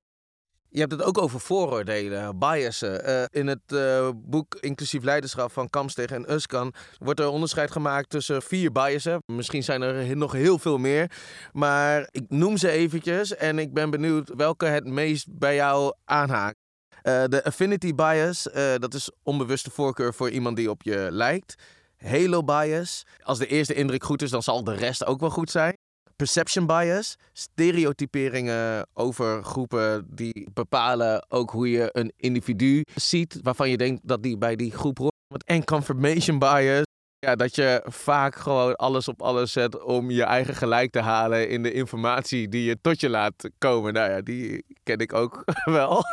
Je 0.77 0.83
hebt 0.83 0.95
het 0.95 1.03
ook 1.03 1.17
over 1.17 1.39
vooroordelen, 1.39 2.39
biasen. 2.39 3.03
Eh, 3.03 3.23
in 3.29 3.47
het 3.47 3.61
eh, 3.65 4.09
boek 4.15 4.55
Inclusief 4.55 5.03
Leiderschap 5.03 5.51
van 5.51 5.69
Kamstegen 5.69 6.15
en 6.15 6.33
Uskan 6.33 6.73
wordt 6.97 7.19
er 7.19 7.27
onderscheid 7.27 7.71
gemaakt 7.71 8.09
tussen 8.09 8.41
vier 8.41 8.71
biasen. 8.71 9.19
Misschien 9.25 9.63
zijn 9.63 9.81
er 9.81 10.17
nog 10.17 10.31
heel 10.31 10.59
veel 10.59 10.77
meer, 10.77 11.11
maar 11.51 12.07
ik 12.11 12.25
noem 12.29 12.57
ze 12.57 12.69
eventjes 12.69 13.35
en 13.35 13.59
ik 13.59 13.73
ben 13.73 13.89
benieuwd 13.89 14.31
welke 14.35 14.65
het 14.65 14.85
meest 14.85 15.25
bij 15.37 15.55
jou 15.55 15.93
aanhaakt. 16.05 16.57
Eh, 17.01 17.23
de 17.23 17.43
affinity 17.43 17.93
bias, 17.93 18.47
dat 18.77 18.93
is 18.93 19.11
onbewuste 19.23 19.71
voorkeur 19.71 20.13
voor 20.13 20.29
iemand 20.29 20.55
die 20.55 20.69
op 20.69 20.83
je 20.83 21.07
lijkt. 21.11 21.55
Halo 21.97 22.43
bias, 22.43 23.03
als 23.23 23.37
de 23.37 23.47
eerste 23.47 23.73
indruk 23.73 24.03
goed 24.03 24.21
is, 24.21 24.29
dan 24.29 24.43
zal 24.43 24.63
de 24.63 24.75
rest 24.75 25.05
ook 25.05 25.19
wel 25.19 25.29
goed 25.29 25.51
zijn. 25.51 25.77
Perception 26.17 26.65
bias, 26.65 27.15
stereotyperingen 27.33 28.87
over 28.93 29.43
groepen 29.43 30.07
die 30.09 30.49
bepalen 30.53 31.25
ook 31.31 31.51
hoe 31.51 31.69
je 31.69 31.89
een 31.91 32.13
individu 32.15 32.83
ziet, 32.95 33.39
waarvan 33.41 33.69
je 33.69 33.77
denkt 33.77 34.07
dat 34.07 34.23
die 34.23 34.37
bij 34.37 34.55
die 34.55 34.71
groep 34.71 34.97
hoort. 34.97 35.43
En 35.45 35.63
confirmation 35.63 36.39
bias, 36.39 36.83
ja, 37.19 37.35
dat 37.35 37.55
je 37.55 37.83
vaak 37.85 38.35
gewoon 38.35 38.75
alles 38.75 39.07
op 39.07 39.21
alles 39.21 39.51
zet 39.51 39.83
om 39.83 40.11
je 40.11 40.23
eigen 40.23 40.55
gelijk 40.55 40.91
te 40.91 41.01
halen 41.01 41.49
in 41.49 41.63
de 41.63 41.71
informatie 41.71 42.47
die 42.49 42.63
je 42.63 42.77
tot 42.81 42.99
je 42.99 43.09
laat 43.09 43.49
komen. 43.57 43.93
Nou 43.93 44.11
ja, 44.11 44.21
die 44.21 44.65
ken 44.83 44.97
ik 44.97 45.13
ook 45.13 45.43
wel. 45.79 46.03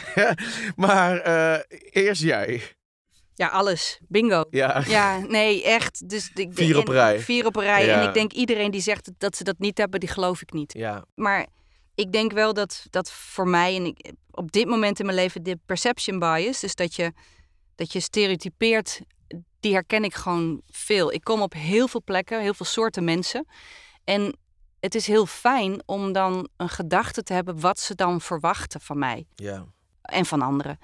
maar 0.86 1.16
eh, 1.16 1.60
eerst 1.90 2.22
jij. 2.22 2.62
Ja, 3.34 3.48
alles. 3.48 4.00
Bingo. 4.08 4.44
Ja. 4.50 4.82
Ja, 4.86 5.18
nee, 5.18 5.64
echt. 5.64 6.08
Dus 6.08 6.30
ik, 6.34 6.48
Vier 6.52 6.78
op 6.78 6.88
rij. 6.88 7.20
Vier 7.20 7.46
op 7.46 7.56
rij. 7.56 7.86
Ja. 7.86 8.00
En 8.00 8.08
ik 8.08 8.14
denk 8.14 8.32
iedereen 8.32 8.70
die 8.70 8.80
zegt 8.80 9.10
dat 9.18 9.36
ze 9.36 9.44
dat 9.44 9.58
niet 9.58 9.78
hebben, 9.78 10.00
die 10.00 10.08
geloof 10.08 10.42
ik 10.42 10.52
niet. 10.52 10.72
Ja. 10.72 11.04
Maar 11.14 11.46
ik 11.94 12.12
denk 12.12 12.32
wel 12.32 12.54
dat, 12.54 12.86
dat 12.90 13.10
voor 13.12 13.48
mij 13.48 13.76
en 13.76 13.84
ik, 13.84 14.12
op 14.30 14.52
dit 14.52 14.66
moment 14.66 14.98
in 14.98 15.06
mijn 15.06 15.18
leven 15.18 15.42
de 15.42 15.58
perception 15.66 16.18
bias, 16.18 16.60
dus 16.60 16.74
dat 16.74 16.94
je, 16.94 17.12
dat 17.74 17.92
je 17.92 18.00
stereotypeert, 18.00 19.00
die 19.60 19.72
herken 19.72 20.04
ik 20.04 20.14
gewoon 20.14 20.62
veel. 20.70 21.12
Ik 21.12 21.24
kom 21.24 21.42
op 21.42 21.52
heel 21.52 21.88
veel 21.88 22.02
plekken, 22.04 22.40
heel 22.40 22.54
veel 22.54 22.66
soorten 22.66 23.04
mensen. 23.04 23.46
En 24.04 24.36
het 24.80 24.94
is 24.94 25.06
heel 25.06 25.26
fijn 25.26 25.82
om 25.86 26.12
dan 26.12 26.48
een 26.56 26.68
gedachte 26.68 27.22
te 27.22 27.32
hebben 27.32 27.60
wat 27.60 27.80
ze 27.80 27.94
dan 27.94 28.20
verwachten 28.20 28.80
van 28.80 28.98
mij 28.98 29.26
Ja. 29.34 29.66
en 30.02 30.26
van 30.26 30.42
anderen. 30.42 30.78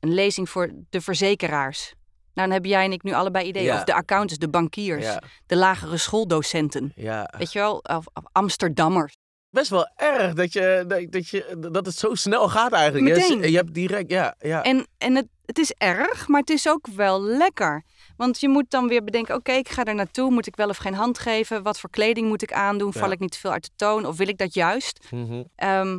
Een 0.00 0.14
lezing 0.14 0.48
voor 0.50 0.70
de 0.90 1.00
verzekeraars. 1.00 1.94
Nou, 2.34 2.46
dan 2.46 2.50
hebben 2.50 2.70
jij 2.70 2.84
en 2.84 2.92
ik 2.92 3.02
nu 3.02 3.12
allebei 3.12 3.46
ideeën. 3.46 3.64
Ja. 3.66 3.76
Of 3.76 3.84
de 3.84 3.94
accountants, 3.94 4.38
de 4.38 4.48
bankiers, 4.48 5.04
Ja. 5.04 5.22
de 5.46 5.56
lagere 5.56 5.96
schooldocenten. 5.96 6.92
Ja. 6.94 7.34
Weet 7.38 7.52
je 7.52 7.58
wel, 7.58 7.76
of, 7.76 8.06
of 8.14 8.22
Amsterdammers. 8.32 9.14
Best 9.50 9.70
wel 9.70 9.90
erg 9.96 10.34
dat, 10.34 10.52
je, 10.52 10.84
dat, 10.88 11.12
dat 11.12 11.28
je, 11.28 11.66
dat 11.70 11.86
het 11.86 11.94
zo 11.94 12.14
snel 12.14 12.48
gaat 12.48 12.72
eigenlijk. 12.72 13.04
Meteen. 13.04 13.40
Je, 13.40 13.50
je 13.50 13.56
hebt 13.56 13.74
direct, 13.74 14.10
ja. 14.10 14.34
ja. 14.38 14.62
En, 14.62 14.86
en 14.98 15.14
het, 15.14 15.26
het 15.46 15.58
is 15.58 15.72
erg, 15.78 16.28
maar 16.28 16.40
het 16.40 16.50
is 16.50 16.68
ook 16.68 16.86
wel 16.86 17.22
lekker. 17.22 17.84
Want 18.16 18.40
je 18.40 18.48
moet 18.48 18.70
dan 18.70 18.88
weer 18.88 19.04
bedenken, 19.04 19.34
oké, 19.34 19.52
ik 19.52 19.68
ga 19.68 19.84
er 19.84 19.94
naartoe. 19.94 20.30
Moet 20.30 20.46
ik 20.46 20.56
wel 20.56 20.68
of 20.68 20.76
geen 20.76 20.94
hand 20.94 21.18
geven? 21.18 21.62
Wat 21.62 21.80
voor 21.80 21.90
kleding 21.90 22.28
moet 22.28 22.42
ik 22.42 22.52
aandoen? 22.52 22.92
Val 22.92 23.10
ik 23.10 23.18
niet 23.18 23.32
te 23.32 23.38
veel 23.38 23.52
uit 23.52 23.64
de 23.64 23.70
toon? 23.76 24.06
Of 24.06 24.16
wil 24.16 24.28
ik 24.28 24.38
dat 24.38 24.54
juist? 24.54 25.06
Mhm. 25.10 25.42
Ehm, 25.56 25.98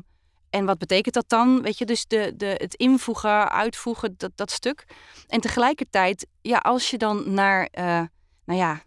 en 0.53 0.65
wat 0.65 0.77
betekent 0.77 1.13
dat 1.13 1.29
dan? 1.29 1.61
Weet 1.61 1.77
je, 1.77 1.85
dus 1.85 2.05
de, 2.05 2.33
de, 2.35 2.45
het 2.45 2.75
invoegen, 2.75 3.51
uitvoegen, 3.51 4.13
dat, 4.17 4.31
dat 4.35 4.51
stuk. 4.51 4.85
En 5.27 5.39
tegelijkertijd, 5.39 6.27
ja, 6.41 6.57
als 6.57 6.89
je 6.89 6.97
dan 6.97 7.33
naar, 7.33 7.67
eh, 7.71 8.01
nou 8.45 8.59
ja, 8.59 8.83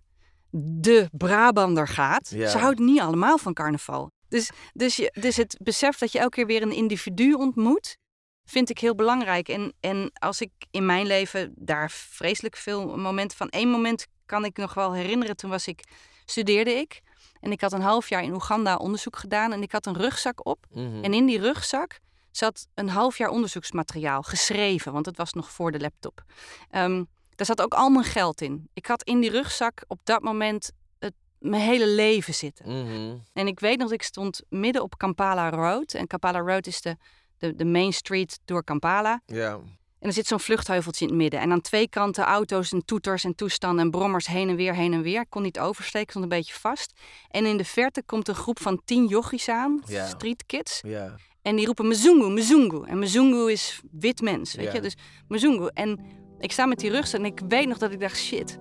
de 0.50 1.08
Brabander 1.12 1.88
gaat. 1.88 2.30
Ja. 2.30 2.48
Ze 2.48 2.58
houden 2.58 2.84
niet 2.84 3.00
allemaal 3.00 3.38
van 3.38 3.54
carnaval. 3.54 4.10
Dus, 4.28 4.50
dus, 4.72 4.96
je, 4.96 5.12
dus 5.20 5.36
het 5.36 5.58
besef 5.62 5.98
dat 5.98 6.12
je 6.12 6.18
elke 6.18 6.36
keer 6.36 6.46
weer 6.46 6.62
een 6.62 6.72
individu 6.72 7.32
ontmoet, 7.32 7.96
vind 8.44 8.70
ik 8.70 8.78
heel 8.78 8.94
belangrijk. 8.94 9.48
En, 9.48 9.72
en 9.80 10.10
als 10.12 10.40
ik 10.40 10.50
in 10.70 10.86
mijn 10.86 11.06
leven 11.06 11.52
daar 11.56 11.90
vreselijk 11.90 12.56
veel 12.56 12.96
momenten 12.96 13.36
van... 13.36 13.48
één 13.48 13.68
moment 13.68 14.06
kan 14.26 14.44
ik 14.44 14.56
nog 14.56 14.74
wel 14.74 14.94
herinneren. 14.94 15.36
Toen 15.36 15.50
was 15.50 15.66
ik, 15.66 15.84
studeerde 16.24 16.72
ik. 16.72 17.02
En 17.46 17.52
ik 17.52 17.60
had 17.60 17.72
een 17.72 17.80
half 17.80 18.08
jaar 18.08 18.22
in 18.22 18.32
Oeganda 18.34 18.76
onderzoek 18.76 19.16
gedaan. 19.16 19.52
En 19.52 19.62
ik 19.62 19.72
had 19.72 19.86
een 19.86 19.96
rugzak 19.96 20.46
op. 20.46 20.66
Mhm. 20.70 21.04
En 21.04 21.14
in 21.14 21.26
die 21.26 21.38
rugzak 21.40 21.98
zat 22.30 22.68
een 22.74 22.88
half 22.88 23.18
jaar 23.18 23.28
onderzoeksmateriaal 23.28 24.22
geschreven. 24.22 24.92
Want 24.92 25.06
het 25.06 25.16
was 25.16 25.32
nog 25.32 25.50
voor 25.50 25.72
de 25.72 25.80
laptop. 25.80 26.24
Ehm, 26.70 27.04
Daar 27.34 27.46
zat 27.46 27.62
ook 27.62 27.74
al 27.74 27.90
mijn 27.90 28.04
geld 28.04 28.40
in. 28.40 28.68
Ik 28.74 28.86
had 28.86 29.02
in 29.02 29.20
die 29.20 29.30
rugzak 29.30 29.84
op 29.86 30.00
dat 30.04 30.22
moment 30.22 30.72
het, 30.98 31.14
mijn 31.38 31.62
hele 31.62 31.86
leven 31.88 32.34
zitten. 32.34 32.68
Mhm. 32.68 33.16
En 33.32 33.46
ik 33.46 33.60
weet 33.60 33.78
nog, 33.78 33.92
ik 33.92 34.02
stond 34.02 34.42
midden 34.48 34.82
op 34.82 34.98
Kampala 34.98 35.50
Road. 35.50 35.94
En 35.94 36.06
Kampala 36.06 36.38
Road 36.38 36.66
is 36.66 36.80
de, 36.80 36.96
de, 37.38 37.54
de 37.54 37.64
main 37.64 37.92
street 37.92 38.38
door 38.44 38.64
Kampala. 38.64 39.20
Ja. 39.26 39.60
En 39.98 40.08
er 40.08 40.12
zit 40.12 40.26
zo'n 40.26 40.40
vluchtheuveltje 40.40 41.04
in 41.04 41.10
het 41.10 41.20
midden. 41.20 41.40
En 41.40 41.52
aan 41.52 41.60
twee 41.60 41.88
kanten 41.88 42.24
auto's 42.24 42.72
en 42.72 42.84
toeters 42.84 43.24
en 43.24 43.34
toestanden 43.34 43.84
en 43.84 43.90
brommers 43.90 44.26
heen 44.26 44.48
en 44.48 44.56
weer, 44.56 44.74
heen 44.74 44.92
en 44.92 45.02
weer. 45.02 45.20
Ik 45.20 45.30
kon 45.30 45.42
niet 45.42 45.58
oversteken, 45.58 46.00
ik 46.00 46.10
stond 46.10 46.24
een 46.24 46.30
beetje 46.30 46.54
vast. 46.54 46.92
En 47.30 47.46
in 47.46 47.56
de 47.56 47.64
verte 47.64 48.02
komt 48.06 48.28
een 48.28 48.34
groep 48.34 48.60
van 48.60 48.82
tien 48.84 49.06
jochies 49.06 49.48
aan, 49.48 49.82
street 50.08 50.46
kids. 50.46 50.80
Ja. 50.86 51.14
En 51.42 51.56
die 51.56 51.66
roepen 51.66 51.88
Mzungu, 51.88 52.30
Mzungu. 52.30 52.86
En 52.86 52.98
Mzungu 52.98 53.52
is 53.52 53.80
wit 53.90 54.20
mens, 54.20 54.54
weet 54.54 54.72
je. 54.72 54.80
Dus 54.80 54.96
Mzungu. 55.28 55.70
En 55.74 56.00
ik 56.38 56.52
sta 56.52 56.66
met 56.66 56.78
die 56.78 56.90
rugzak 56.90 57.20
en 57.20 57.26
ik 57.26 57.40
weet 57.48 57.68
nog 57.68 57.78
dat 57.78 57.92
ik 57.92 58.00
dacht, 58.00 58.16
shit. 58.16 58.58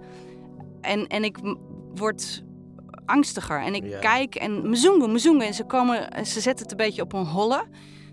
En, 0.82 1.08
en 1.08 1.24
ik 1.24 1.38
word 1.95 2.43
angstiger. 3.06 3.62
En 3.62 3.76
ik 3.76 3.98
kijk 4.02 4.36
en 4.36 4.69
Mzungu, 4.69 5.08
Mzungu. 5.08 5.45
En 5.45 5.54
ze 5.54 5.63
komen, 5.63 6.12
en 6.12 6.26
ze 6.26 6.41
zetten 6.41 6.63
het 6.63 6.71
een 6.71 6.86
beetje 6.86 7.02
op 7.02 7.13
een 7.13 7.26
holle. 7.26 7.67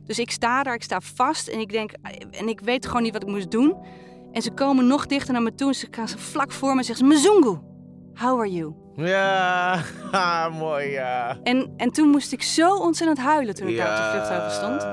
Dus 0.05 0.19
ik 0.19 0.31
sta 0.31 0.63
daar, 0.63 0.75
ik 0.75 0.83
sta 0.83 1.01
vast 1.01 1.49
en 1.49 1.61
ik 1.61 1.73
denk, 1.73 1.91
en 2.31 2.49
ik 2.49 2.61
weet 2.61 2.87
gewoon 2.87 3.03
niet 3.03 3.13
wat 3.13 3.23
ik 3.23 3.29
moest 3.29 3.51
doen. 3.51 3.77
En 4.33 4.43
ze 4.43 4.51
komen 4.51 4.87
nog 4.87 5.07
dichter 5.07 5.33
naar 5.33 5.43
me 5.43 5.55
toe 5.55 5.69
en 5.69 5.75
ze 5.75 5.87
gaan 5.91 6.09
ze 6.09 6.19
vlak 6.19 6.53
voor 6.53 6.73
me 6.73 6.79
en 6.79 6.85
zeggen 6.85 7.07
ze, 7.09 7.15
Mzungu, 7.15 7.59
how 8.15 8.39
are 8.41 8.53
you? 8.53 8.75
Ja, 8.97 9.81
mooi 10.59 10.91
ja. 10.91 11.39
En, 11.43 11.73
en 11.77 11.91
toen 11.91 12.09
moest 12.09 12.33
ik 12.33 12.43
zo 12.43 12.77
ontzettend 12.77 13.19
huilen 13.19 13.55
toen 13.55 13.69
ik 13.69 13.77
daar 13.77 13.91
op 13.91 13.97
de 13.97 14.11
vluchtheuvel 14.11 14.51
stond. 14.51 14.87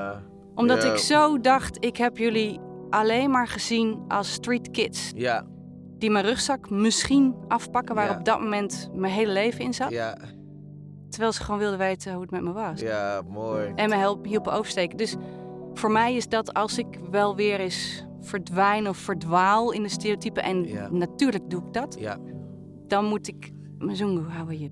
Omdat 0.54 0.82
Ja. 0.82 0.92
ik 0.92 0.98
zo 0.98 1.40
dacht, 1.40 1.84
ik 1.84 1.96
heb 1.96 2.16
jullie 2.18 2.60
alleen 2.90 3.30
maar 3.30 3.48
gezien 3.48 4.04
als 4.08 4.32
street 4.32 4.70
kids. 4.70 5.12
Ja, 5.14 5.44
Die 5.98 6.10
mijn 6.10 6.24
rugzak 6.24 6.70
misschien 6.70 7.34
afpakken 7.48 7.94
waar 7.94 8.10
Ja. 8.10 8.18
op 8.18 8.24
dat 8.24 8.40
moment 8.40 8.90
mijn 8.94 9.12
hele 9.12 9.32
leven 9.32 9.60
in 9.60 9.74
zat. 9.74 9.90
ja, 9.90 10.16
Terwijl 11.10 11.32
ze 11.32 11.42
gewoon 11.44 11.60
wilden 11.60 11.78
weten 11.78 12.12
hoe 12.12 12.22
het 12.22 12.30
met 12.30 12.42
me 12.42 12.52
was. 12.52 12.80
ja, 12.80 13.22
mooi. 13.28 13.72
En 13.74 13.88
me 13.88 13.96
help, 13.96 14.24
hielpen 14.24 14.52
oversteken. 14.52 14.96
Dus 14.96 15.16
voor 15.74 15.90
mij 15.90 16.14
is 16.14 16.28
dat 16.28 16.54
als 16.54 16.78
ik 16.78 16.86
wel 17.10 17.36
weer 17.36 17.60
eens 17.60 18.06
verdwijn 18.20 18.88
of 18.88 18.96
verdwaal 18.96 19.72
in 19.72 19.82
de 19.82 19.88
stereotypen. 19.88 20.42
En 20.42 20.64
Ja. 20.64 20.88
natuurlijk 20.90 21.50
doe 21.50 21.62
ik 21.66 21.72
dat. 21.72 21.96
Ja. 21.98 22.18
Dan 22.86 23.04
moet 23.04 23.28
ik 23.28 23.50
mijn 23.78 23.96
zongo 23.96 24.22
houden. 24.28 24.58
Je. 24.58 24.70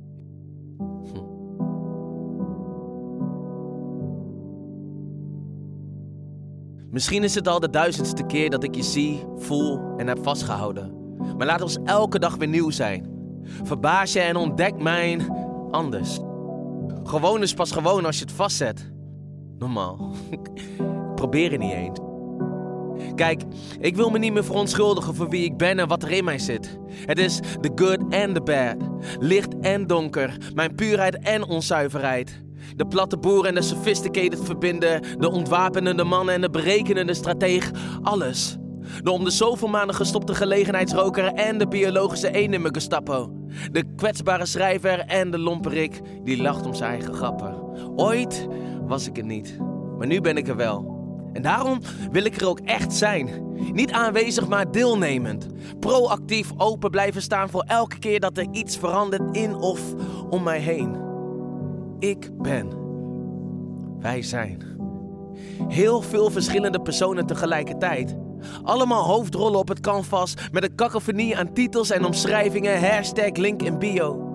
Misschien 6.90 7.22
is 7.24 7.34
het 7.34 7.48
al 7.48 7.60
de 7.60 7.70
duizendste 7.70 8.22
keer 8.26 8.50
dat 8.50 8.62
ik 8.64 8.74
je 8.74 8.82
zie, 8.82 9.24
voel 9.36 9.80
en 9.96 10.06
heb 10.06 10.18
vastgehouden. 10.22 10.92
Maar 11.36 11.46
laat 11.46 11.62
ons 11.62 11.78
elke 11.84 12.18
dag 12.18 12.36
weer 12.36 12.48
nieuw 12.48 12.70
zijn. 12.70 13.06
Verbaas 13.42 14.12
je 14.12 14.20
en 14.20 14.36
ontdek 14.36 14.82
mijn 14.82 15.32
anders. 15.70 16.18
Gewoon 17.08 17.42
is 17.42 17.54
pas 17.54 17.70
gewoon 17.70 18.04
als 18.04 18.18
je 18.18 18.24
het 18.24 18.32
vastzet. 18.32 18.90
Normaal. 19.58 20.14
ik 20.30 20.40
probeer 21.14 21.50
het 21.50 21.60
niet 21.60 21.72
eens. 21.72 21.98
Kijk, 23.14 23.42
ik 23.80 23.96
wil 23.96 24.10
me 24.10 24.18
niet 24.18 24.32
meer 24.32 24.44
verontschuldigen 24.44 25.14
voor 25.14 25.28
wie 25.28 25.44
ik 25.44 25.56
ben 25.56 25.78
en 25.78 25.88
wat 25.88 26.02
er 26.02 26.10
in 26.10 26.24
mij 26.24 26.38
zit. 26.38 26.78
Het 27.06 27.18
is 27.18 27.36
the 27.60 27.70
good 27.74 28.00
and 28.00 28.34
the 28.34 28.40
bad. 28.44 28.76
Licht 29.20 29.58
en 29.60 29.86
donker. 29.86 30.36
Mijn 30.54 30.74
puurheid 30.74 31.18
en 31.18 31.44
onzuiverheid. 31.44 32.42
De 32.76 32.86
platte 32.86 33.16
boer 33.16 33.44
en 33.46 33.54
de 33.54 33.62
sophisticated 33.62 34.44
verbinden. 34.44 35.02
De 35.18 35.30
ontwapenende 35.30 36.04
man 36.04 36.30
en 36.30 36.40
de 36.40 36.50
berekenende 36.50 37.14
strateeg. 37.14 37.70
Alles. 38.02 38.58
De 39.02 39.10
om 39.10 39.24
de 39.24 39.30
zoveel 39.30 39.68
maanden 39.68 39.94
gestopte 39.94 40.34
gelegenheidsroker 40.34 41.24
en 41.24 41.58
de 41.58 41.68
biologische 41.68 42.36
een 42.38 42.52
in 42.52 42.60
mijn 42.60 42.74
Gestapo. 42.74 43.32
De 43.72 43.84
kwetsbare 43.96 44.46
schrijver 44.46 44.98
en 44.98 45.30
de 45.30 45.38
lomperik 45.38 46.00
die 46.24 46.42
lacht 46.42 46.66
om 46.66 46.74
zijn 46.74 46.90
eigen 46.90 47.14
grappen. 47.14 47.54
Ooit 47.96 48.46
was 48.86 49.06
ik 49.06 49.18
er 49.18 49.24
niet, 49.24 49.58
maar 49.98 50.06
nu 50.06 50.20
ben 50.20 50.36
ik 50.36 50.48
er 50.48 50.56
wel. 50.56 50.96
En 51.32 51.42
daarom 51.42 51.78
wil 52.10 52.24
ik 52.24 52.40
er 52.40 52.48
ook 52.48 52.60
echt 52.60 52.92
zijn. 52.92 53.28
Niet 53.72 53.92
aanwezig, 53.92 54.48
maar 54.48 54.70
deelnemend. 54.70 55.46
Proactief 55.80 56.52
open 56.56 56.90
blijven 56.90 57.22
staan 57.22 57.48
voor 57.50 57.64
elke 57.66 57.98
keer 57.98 58.20
dat 58.20 58.38
er 58.38 58.46
iets 58.50 58.76
verandert 58.76 59.36
in 59.36 59.54
of 59.54 59.80
om 60.30 60.42
mij 60.42 60.58
heen. 60.58 60.96
Ik 61.98 62.30
ben. 62.42 62.68
Wij 64.00 64.22
zijn. 64.22 64.62
Heel 65.68 66.00
veel 66.00 66.30
verschillende 66.30 66.80
personen 66.80 67.26
tegelijkertijd. 67.26 68.16
Allemaal 68.62 69.04
hoofdrollen 69.04 69.58
op 69.58 69.68
het 69.68 69.80
canvas 69.80 70.34
met 70.52 70.62
een 70.62 70.74
cacophonie 70.74 71.36
aan 71.36 71.52
titels 71.52 71.90
en 71.90 72.04
omschrijvingen, 72.04 72.90
hashtag, 72.90 73.36
link 73.36 73.62
en 73.62 73.78
bio. 73.78 74.26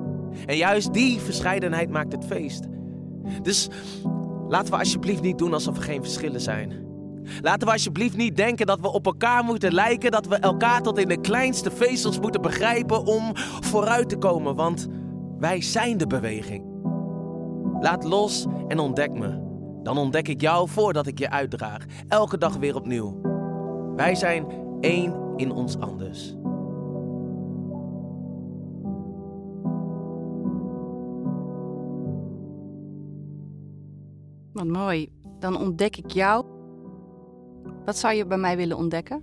En 0.45 0.57
juist 0.57 0.93
die 0.93 1.19
verscheidenheid 1.19 1.89
maakt 1.89 2.11
het 2.11 2.25
feest. 2.25 2.63
Dus 3.41 3.69
laten 4.47 4.73
we 4.73 4.79
alsjeblieft 4.79 5.21
niet 5.21 5.37
doen 5.37 5.53
alsof 5.53 5.77
er 5.77 5.83
geen 5.83 6.03
verschillen 6.03 6.41
zijn. 6.41 6.83
Laten 7.41 7.67
we 7.67 7.73
alsjeblieft 7.73 8.17
niet 8.17 8.35
denken 8.35 8.65
dat 8.65 8.79
we 8.79 8.91
op 8.91 9.05
elkaar 9.05 9.43
moeten 9.43 9.73
lijken, 9.73 10.11
dat 10.11 10.27
we 10.27 10.35
elkaar 10.35 10.81
tot 10.81 10.97
in 10.97 11.07
de 11.07 11.21
kleinste 11.21 11.71
vezels 11.71 12.19
moeten 12.19 12.41
begrijpen 12.41 13.05
om 13.05 13.31
vooruit 13.61 14.09
te 14.09 14.17
komen, 14.17 14.55
want 14.55 14.87
wij 15.39 15.61
zijn 15.61 15.97
de 15.97 16.07
beweging. 16.07 16.65
Laat 17.79 18.03
los 18.03 18.45
en 18.67 18.79
ontdek 18.79 19.11
me. 19.11 19.41
Dan 19.83 19.97
ontdek 19.97 20.27
ik 20.27 20.41
jou 20.41 20.69
voordat 20.69 21.07
ik 21.07 21.19
je 21.19 21.29
uitdraag, 21.29 21.85
elke 22.07 22.37
dag 22.37 22.55
weer 22.55 22.75
opnieuw. 22.75 23.32
Wij 23.95 24.15
zijn 24.15 24.45
één 24.81 25.33
in 25.35 25.51
ons 25.51 25.79
anders. 25.79 26.35
Wat 34.53 34.65
mooi. 34.65 35.11
Dan 35.39 35.57
ontdek 35.57 35.97
ik 35.97 36.11
jou. 36.11 36.45
Wat 37.85 37.97
zou 37.97 38.13
je 38.13 38.25
bij 38.25 38.37
mij 38.37 38.57
willen 38.57 38.77
ontdekken? 38.77 39.21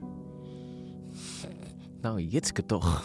Nou, 2.00 2.20
Jitske 2.20 2.66
toch. 2.66 3.02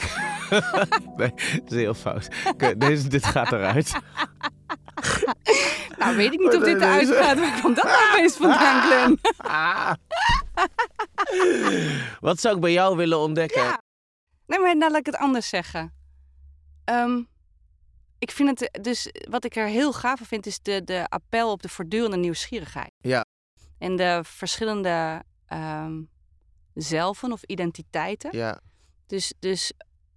nee, 1.18 1.34
dat 1.36 1.72
is 1.72 1.76
heel 1.78 1.94
fout. 1.94 2.30
Oké, 2.48 2.78
Deze, 2.78 3.08
dit 3.08 3.26
gaat 3.26 3.52
eruit. 3.52 3.94
Nou, 5.98 6.18
weet 6.18 6.34
ik 6.34 6.40
niet 6.40 6.56
of 6.56 6.64
dit 6.64 6.78
Nee, 6.78 6.88
eruit 6.88 7.10
gaat. 7.12 7.40
Waar 7.40 7.62
komt 7.62 7.76
dat 7.76 7.86
nou 7.86 7.98
opeens 8.14 8.36
vandaan, 8.36 8.82
Glenn? 8.82 9.20
Wat 12.20 12.40
zou 12.40 12.56
ik 12.56 12.62
bij 12.62 12.72
jou 12.72 12.98
willen 12.98 13.20
ontdekken? 13.20 13.64
Ja. 13.64 13.82
Nee, 14.46 14.60
maar 14.60 14.78
nou 14.78 14.92
laat 14.92 15.00
ik 15.00 15.06
het 15.06 15.18
anders 15.18 15.50
zeggen. 15.50 15.94
Ehm, 16.84 17.22
ik 18.20 18.32
vind 18.32 18.60
het, 18.60 18.84
dus 18.84 19.12
wat 19.30 19.46
ik 19.46 19.56
er 19.56 19.68
heel 19.68 19.94
gaaf 19.94 20.18
van 20.18 20.28
vind, 20.28 20.46
is 20.46 20.60
de, 20.62 20.84
de 20.84 21.06
appel 21.10 21.52
op 21.52 21.62
de 21.62 21.70
voortdurende 21.70 22.18
nieuwsgierigheid. 22.18 22.92
Ja. 22.98 23.26
En 23.78 23.96
de 23.96 24.20
verschillende 24.24 25.24
ehm, 25.46 26.02
zelven 26.74 27.32
of 27.32 27.44
identiteiten. 27.44 28.38
Ja. 28.38 28.62
Dus, 29.08 29.34
dus 29.40 29.74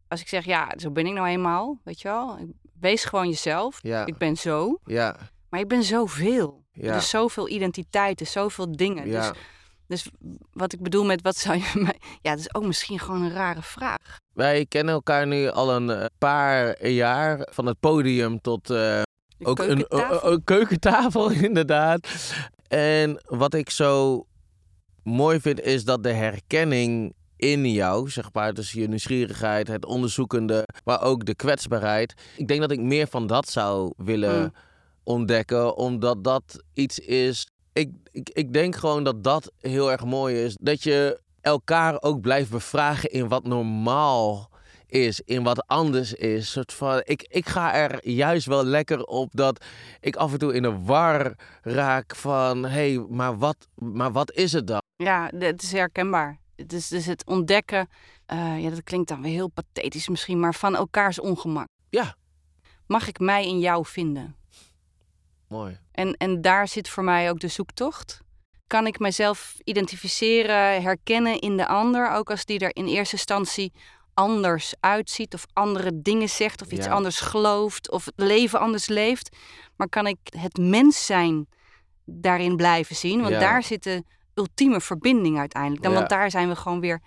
als 0.08 0.20
ik 0.20 0.28
zeg, 0.28 0.44
ja, 0.44 0.72
zo 0.76 0.90
ben 0.90 1.06
ik 1.06 1.12
nou 1.12 1.26
eenmaal, 1.26 1.80
weet 1.84 2.00
je 2.00 2.08
wel. 2.08 2.38
Wees 2.80 3.04
gewoon 3.04 3.28
jezelf. 3.28 3.78
Ja. 3.82 4.06
Ik 4.06 4.16
ben 4.16 4.36
zo. 4.36 4.78
Ja. 4.84 5.16
Maar 5.48 5.60
ik 5.60 5.68
ben 5.68 5.82
zoveel. 5.82 6.64
Ja. 6.72 6.92
Dus 6.92 7.08
zoveel 7.08 7.48
identiteiten, 7.48 8.26
zoveel 8.26 8.72
dingen. 8.72 9.08
Ja. 9.08 9.28
Dus, 9.28 9.40
dus 9.88 10.06
wat 10.52 10.72
ik 10.72 10.82
bedoel 10.82 11.04
met 11.04 11.22
wat 11.22 11.36
zou 11.36 11.56
je. 11.56 11.64
Ja, 12.22 12.30
dat 12.30 12.38
is 12.38 12.54
ook 12.54 12.64
misschien 12.64 12.98
gewoon 12.98 13.22
een 13.22 13.32
rare 13.32 13.62
vraag. 13.62 14.16
Wij 14.34 14.66
kennen 14.66 14.94
elkaar 14.94 15.26
nu 15.26 15.48
al 15.48 15.74
een 15.74 15.90
eh, 15.90 16.04
paar 16.18 16.86
jaar. 16.88 17.48
Van 17.50 17.66
het 17.66 17.80
podium 17.80 18.40
tot 18.40 18.70
eh, 18.70 19.02
ook 19.42 19.58
een, 19.58 19.66
keukentafel. 19.66 20.26
een- 20.26 20.32
een 20.32 20.44
keukentafel, 20.44 21.30
inderdaad. 21.48 22.08
En 22.68 23.22
wat 23.26 23.54
ik 23.54 23.70
zo 23.70 24.24
mooi 25.02 25.40
vind, 25.40 25.60
is 25.60 25.84
dat 25.84 26.02
de 26.02 26.12
herkenning 26.12 27.14
in 27.36 27.72
jou, 27.72 28.10
zeg 28.10 28.32
maar, 28.32 28.54
dus 28.54 28.72
je 28.72 28.88
nieuwsgierigheid, 28.88 29.68
het 29.68 29.84
onderzoekende, 29.84 30.68
maar 30.84 31.02
ook 31.02 31.24
de 31.24 31.34
kwetsbaarheid. 31.34 32.14
Ik 32.36 32.48
denk 32.48 32.60
dat 32.60 32.70
ik 32.70 32.80
meer 32.80 33.06
van 33.06 33.26
dat 33.26 33.48
zou 33.48 33.92
willen 33.96 34.40
Mm. 34.42 34.52
ontdekken, 35.04 35.76
omdat 35.76 36.24
dat 36.24 36.62
iets 36.74 36.98
is. 36.98 37.46
Ik, 37.78 37.90
ik, 38.10 38.30
ik 38.30 38.52
denk 38.52 38.76
gewoon 38.76 39.04
dat 39.04 39.24
dat 39.24 39.52
heel 39.60 39.90
erg 39.90 40.04
mooi 40.04 40.44
is. 40.44 40.56
Dat 40.60 40.82
je 40.82 41.20
elkaar 41.40 42.02
ook 42.02 42.20
blijft 42.20 42.50
bevragen 42.50 43.10
in 43.10 43.28
wat 43.28 43.44
normaal 43.44 44.50
is, 44.86 45.20
in 45.20 45.42
wat 45.42 45.66
anders 45.66 46.12
is. 46.12 46.50
Soort 46.50 46.72
van, 46.72 47.00
ik, 47.04 47.22
ik 47.22 47.48
ga 47.48 47.74
er 47.74 48.08
juist 48.08 48.46
wel 48.46 48.64
lekker 48.64 49.04
op 49.04 49.30
dat 49.32 49.64
ik 50.00 50.16
af 50.16 50.32
en 50.32 50.38
toe 50.38 50.54
in 50.54 50.62
de 50.62 50.78
war 50.78 51.34
raak 51.62 52.16
van... 52.16 52.64
hé, 52.64 52.94
hey, 52.94 53.06
maar, 53.08 53.38
wat, 53.38 53.68
maar 53.74 54.12
wat 54.12 54.32
is 54.32 54.52
het 54.52 54.66
dan? 54.66 54.82
Ja, 54.96 55.30
het 55.38 55.62
is 55.62 55.72
herkenbaar. 55.72 56.38
Het 56.56 56.72
is 56.72 56.88
dus 56.88 57.06
het 57.06 57.26
ontdekken, 57.26 57.88
eh, 58.26 58.62
ja, 58.62 58.70
dat 58.70 58.82
klinkt 58.82 59.08
dan 59.08 59.22
weer 59.22 59.32
heel 59.32 59.48
pathetisch 59.48 60.08
misschien, 60.08 60.40
maar 60.40 60.54
van 60.54 60.76
elkaars 60.76 61.20
ongemak. 61.20 61.66
Ja. 61.90 62.16
Mag 62.86 63.08
ik 63.08 63.18
mij 63.18 63.46
in 63.46 63.58
jou 63.58 63.86
vinden? 63.86 64.36
Mooi. 65.48 65.78
En, 65.98 66.16
en 66.16 66.40
daar 66.40 66.68
zit 66.68 66.88
voor 66.88 67.04
mij 67.04 67.30
ook 67.30 67.40
de 67.40 67.48
zoektocht. 67.48 68.20
Kan 68.66 68.86
ik 68.86 68.98
mezelf 68.98 69.54
identificeren, 69.64 70.82
herkennen 70.82 71.38
in 71.40 71.56
de 71.56 71.66
ander, 71.66 72.10
ook 72.10 72.30
als 72.30 72.44
die 72.44 72.58
er 72.58 72.76
in 72.76 72.86
eerste 72.86 73.14
instantie 73.16 73.72
anders 74.14 74.74
uitziet 74.80 75.34
of 75.34 75.46
andere 75.52 75.90
dingen 76.02 76.28
zegt 76.28 76.62
of 76.62 76.70
iets 76.70 76.86
Ja. 76.86 76.92
anders 76.92 77.20
gelooft 77.20 77.90
of 77.90 78.04
het 78.04 78.14
leven 78.16 78.58
anders 78.60 78.86
leeft. 78.88 79.36
Maar 79.76 79.88
kan 79.88 80.06
ik 80.06 80.18
het 80.38 80.58
mens 80.58 81.06
zijn 81.06 81.46
daarin 82.04 82.56
blijven 82.56 82.96
zien? 82.96 83.20
Want 83.20 83.32
Ja. 83.32 83.40
daar 83.40 83.62
zit 83.62 83.82
de 83.82 84.04
ultieme 84.34 84.80
verbinding 84.80 85.38
uiteindelijk. 85.38 85.82
Dan, 85.82 85.92
Ja. 85.92 85.98
Want 85.98 86.10
daar 86.10 86.30
zijn 86.30 86.48
we 86.48 86.56
gewoon 86.56 86.80
weer 86.80 87.02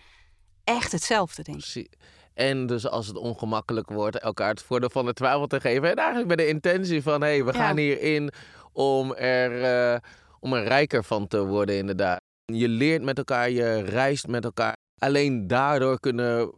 echt 0.64 0.92
hetzelfde, 0.92 1.44
denk 1.44 1.66
ik. 1.66 1.94
En 2.34 2.66
dus 2.66 2.88
als 2.88 3.08
het 3.08 3.18
ongemakkelijk 3.18 3.90
wordt, 3.90 4.20
elkaar 4.20 4.50
het 4.50 4.64
voordeel 4.64 4.90
van 4.90 5.06
de 5.06 5.14
twijfel 5.14 5.48
te 5.48 5.60
geven. 5.60 5.90
En 5.90 5.96
eigenlijk 5.96 6.28
met 6.28 6.38
de 6.38 6.48
intentie 6.48 7.02
van, 7.02 7.22
hé, 7.22 7.28
hey, 7.28 7.46
we 7.46 7.54
gaan 7.54 7.78
hierin 7.78 8.32
om 8.74 9.14
er, 9.14 9.64
eh, 9.64 10.00
om 10.40 10.54
er 10.54 10.64
rijker 10.64 11.04
van 11.04 11.28
te 11.28 11.46
worden 11.46 11.78
inderdaad. 11.78 12.20
Je 12.46 12.68
leert 12.68 13.04
met 13.04 13.18
elkaar, 13.18 13.50
je 13.50 13.82
reist 13.82 14.28
met 14.28 14.44
elkaar. 14.44 14.76
Alleen 14.98 15.48
daardoor 15.48 16.00
kunnen 16.00 16.52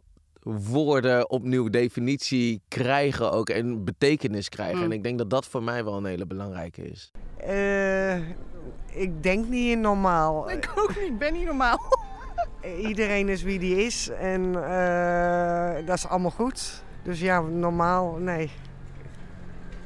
woorden 0.44 1.30
opnieuw 1.30 1.68
definitie 1.68 2.62
krijgen 2.68 3.32
ook 3.32 3.48
en 3.48 3.84
betekenis 3.84 4.48
krijgen. 4.48 4.78
Mm. 4.78 4.84
En 4.84 4.92
ik 4.92 5.02
denk 5.02 5.18
dat 5.18 5.30
dat 5.30 5.46
voor 5.46 5.62
mij 5.62 5.84
wel 5.84 5.96
een 5.96 6.04
hele 6.04 6.26
belangrijke 6.26 6.82
is. 6.82 7.10
Eh, 7.36 8.16
ik 8.86 9.22
denk 9.22 9.48
niet 9.48 9.70
in 9.70 9.80
normaal. 9.80 10.50
Ik 10.50 10.72
ook 10.74 10.88
niet, 10.88 11.10
ik 11.10 11.18
ben 11.18 11.32
niet 11.32 11.44
normaal. 11.44 11.78
Iedereen 12.88 13.28
is 13.28 13.42
wie 13.42 13.58
die 13.58 13.84
is 13.84 14.08
en 14.08 14.64
eh, 14.64 15.86
dat 15.86 15.96
is 15.96 16.06
allemaal 16.06 16.30
goed. 16.30 16.82
Dus 17.02 17.20
ja, 17.20 17.40
normaal, 17.40 18.16
nee. 18.16 18.50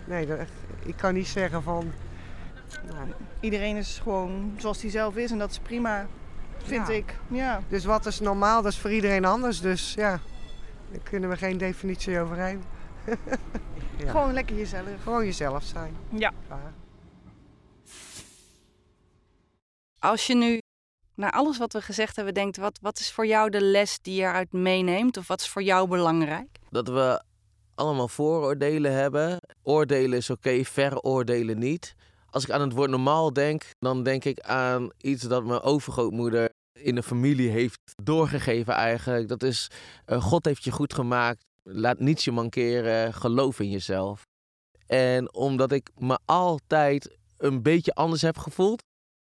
Nee, 0.04 0.26
dat, 0.26 0.38
ik 0.84 0.96
kan 0.96 1.14
niet 1.14 1.26
zeggen 1.26 1.62
van... 1.62 1.92
Nou, 2.86 3.08
Iedereen 3.40 3.76
is 3.76 3.98
gewoon 4.02 4.54
zoals 4.58 4.82
hij 4.82 4.90
zelf 4.90 5.16
is 5.16 5.30
en 5.30 5.38
dat 5.38 5.50
is 5.50 5.58
prima, 5.58 6.06
vind 6.58 6.86
Ja. 6.86 6.92
ik. 6.94 7.14
Ja. 7.28 7.62
Dus 7.68 7.84
wat 7.84 8.06
is 8.06 8.20
normaal, 8.20 8.62
dat 8.62 8.72
is 8.72 8.78
voor 8.78 8.92
iedereen 8.92 9.24
anders. 9.24 9.60
Dus 9.60 9.94
ja, 9.94 10.20
daar 10.90 11.00
kunnen 11.02 11.28
we 11.30 11.36
geen 11.36 11.58
definitie 11.58 12.20
over 12.20 12.36
hebben. 12.36 12.64
Ja. 13.98 14.10
Gewoon 14.10 14.32
lekker 14.32 14.56
jezelf. 14.56 14.86
Gewoon 15.02 15.24
jezelf 15.24 15.62
zijn. 15.64 15.96
Ja. 16.10 16.32
Als 19.98 20.26
je 20.26 20.34
nu 20.34 20.58
naar 21.14 21.30
alles 21.30 21.58
wat 21.58 21.72
we 21.72 21.82
gezegd 21.82 22.16
hebben 22.16 22.34
denkt, 22.34 22.56
wat, 22.56 22.78
wat 22.82 22.98
is 22.98 23.12
voor 23.12 23.26
jou 23.26 23.50
de 23.50 23.60
les 23.62 23.98
die 24.02 24.14
je 24.14 24.20
eruit 24.22 24.52
meeneemt? 24.52 25.16
Of 25.16 25.26
wat 25.28 25.40
is 25.40 25.48
voor 25.48 25.62
jou 25.62 25.88
belangrijk? 25.88 26.58
dat 26.70 26.88
we 26.88 27.22
allemaal 27.74 28.08
vooroordelen 28.08 28.92
hebben. 28.92 29.38
Oordelen 29.62 30.18
is 30.18 30.30
oké, 30.30 30.64
veroordelen 30.64 31.58
niet. 31.58 31.94
Als 32.30 32.44
ik 32.44 32.50
aan 32.50 32.60
het 32.60 32.72
woord 32.72 32.90
normaal 32.90 33.32
denk, 33.32 33.62
dan 33.78 34.02
denk 34.02 34.24
ik 34.24 34.40
aan 34.40 34.90
iets 35.00 35.22
dat 35.22 35.44
mijn 35.44 35.60
overgrootmoeder 35.60 36.50
in 36.72 36.94
de 36.94 37.02
familie 37.02 37.50
heeft 37.50 37.80
doorgegeven 38.02 38.74
eigenlijk. 38.74 39.28
Dat 39.28 39.42
is, 39.42 39.70
eh, 40.04 40.22
God 40.22 40.44
heeft 40.44 40.64
je 40.64 40.70
goed 40.70 40.94
gemaakt, 40.94 41.44
laat 41.62 41.98
niets 41.98 42.24
je 42.24 42.32
mankeren, 42.32 43.14
geloof 43.14 43.60
in 43.60 43.70
jezelf. 43.70 44.22
En 44.86 45.34
omdat 45.34 45.72
ik 45.72 45.90
me 45.96 46.18
altijd 46.24 47.16
een 47.36 47.62
beetje 47.62 47.94
anders 47.94 48.22
heb 48.22 48.38
gevoeld, 48.38 48.82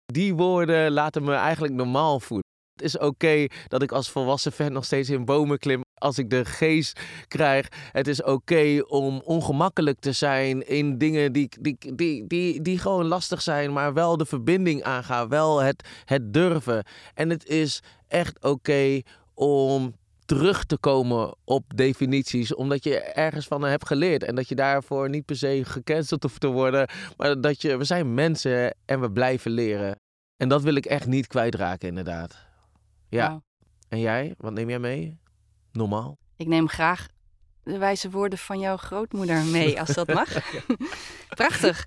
die 0.05 0.35
woorden 0.35 0.91
laten 0.91 1.23
me 1.23 1.33
eigenlijk 1.33 1.73
normaal 1.73 2.19
voelen. 2.19 2.45
Het 2.73 2.85
is 2.85 2.97
oké 2.97 3.45
dat 3.67 3.81
ik 3.81 3.91
als 3.91 4.09
volwassen 4.09 4.51
vent 4.51 4.71
nog 4.71 4.85
steeds 4.85 5.09
in 5.09 5.25
bomen 5.25 5.59
klim 5.59 5.84
als 5.95 6.17
ik 6.17 6.29
de 6.29 6.45
geest 6.45 6.99
krijg. 7.27 7.67
Het 7.91 8.07
is 8.07 8.23
oké 8.23 8.81
om 8.87 9.21
ongemakkelijk 9.23 9.99
te 9.99 10.11
zijn 10.11 10.67
in 10.67 10.97
dingen 10.97 11.33
die, 11.33 11.49
die, 11.59 11.77
die, 11.95 12.27
die, 12.27 12.61
die 12.61 12.79
gewoon 12.79 13.05
lastig 13.05 13.41
zijn, 13.41 13.73
maar 13.73 13.93
wel 13.93 14.17
de 14.17 14.25
verbinding 14.25 14.83
aangaan, 14.83 15.29
wel 15.29 15.61
het, 15.61 15.87
het 16.05 16.33
durven. 16.33 16.83
En 17.13 17.29
het 17.29 17.47
is 17.47 17.83
echt 18.07 18.43
oké 18.43 19.01
om 19.33 19.95
terug 20.25 20.65
te 20.65 20.77
komen 20.77 21.35
op 21.43 21.63
definities, 21.75 22.55
omdat 22.55 22.83
je 22.83 22.99
ergens 22.99 23.47
van 23.47 23.63
hebt 23.63 23.87
geleerd 23.87 24.23
en 24.23 24.35
dat 24.35 24.49
je 24.49 24.55
daarvoor 24.55 25.09
niet 25.09 25.25
per 25.25 25.35
se 25.35 25.61
gecanceld 25.63 26.23
hoeft 26.23 26.39
te 26.39 26.47
worden, 26.47 26.89
maar 27.17 27.41
dat 27.41 27.61
je, 27.61 27.77
we 27.77 27.83
zijn 27.83 28.13
mensen 28.13 28.75
en 28.85 29.01
we 29.01 29.11
blijven 29.11 29.51
leren. 29.51 29.99
En 30.37 30.49
dat 30.49 30.61
wil 30.61 30.75
ik 30.75 30.85
echt 30.85 31.07
niet 31.07 31.27
kwijtraken, 31.27 31.87
inderdaad. 31.87 32.45
Ja. 33.09 33.41
En 33.89 33.99
jij, 33.99 34.33
wat 34.37 34.53
neem 34.53 34.69
jij 34.69 34.79
mee? 34.79 35.17
Normaal? 35.75 36.17
Ik 36.35 36.47
neem 36.47 36.67
graag 36.67 37.07
de 37.63 37.77
wijze 37.77 38.09
woorden 38.09 38.39
van 38.39 38.59
jouw 38.59 38.77
grootmoeder 38.77 39.43
mee, 39.43 39.79
als 39.79 39.93
dat 39.93 40.07
mag. 40.07 40.29
Prachtig. 41.29 41.85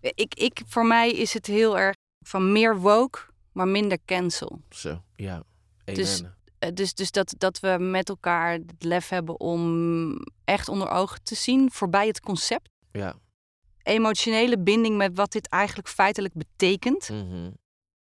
Ik, 0.00 0.34
ik, 0.34 0.62
voor 0.66 0.86
mij 0.86 1.10
is 1.10 1.34
het 1.34 1.46
heel 1.46 1.78
erg 1.78 1.94
van 2.26 2.52
meer 2.52 2.78
woke, 2.78 3.20
maar 3.52 3.68
minder 3.68 3.98
cancel. 4.04 4.60
Zo, 4.70 5.02
ja. 5.16 5.32
Amen. 5.32 6.00
Dus, 6.00 6.22
eh, 6.58 6.70
dus, 6.74 6.94
dus 6.94 7.10
dat, 7.10 7.34
dat 7.38 7.60
we 7.60 7.76
met 7.80 8.08
elkaar 8.08 8.52
het 8.52 8.84
lef 8.84 9.08
hebben 9.08 9.40
om 9.40 10.14
echt 10.44 10.68
onder 10.68 10.88
ogen 10.90 11.22
te 11.22 11.34
zien, 11.34 11.70
voorbij 11.72 12.06
het 12.06 12.20
concept. 12.20 12.68
ja. 12.90 13.14
Emotionele 13.82 14.58
binding 14.58 14.96
met 14.96 15.16
wat 15.16 15.32
dit 15.32 15.48
eigenlijk 15.48 15.88
feitelijk 15.88 16.34
betekent. 16.34 17.08
Mhm. 17.08 17.50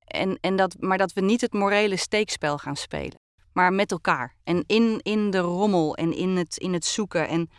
En, 0.04 0.38
en 0.40 0.56
dat, 0.56 0.76
maar 0.80 0.98
dat 0.98 1.12
we 1.12 1.20
niet 1.20 1.40
het 1.40 1.52
morele 1.52 1.96
steekspel 1.96 2.58
gaan 2.58 2.76
spelen. 2.76 3.20
Maar 3.52 3.72
met 3.72 3.90
elkaar. 3.90 4.34
En 4.44 4.64
in, 4.66 5.00
in 5.02 5.30
de 5.30 5.38
rommel 5.38 5.96
en 5.96 6.12
in 6.16 6.36
het, 6.36 6.56
in 6.56 6.72
het 6.72 6.84
zoeken. 6.84 7.28
En 7.28 7.50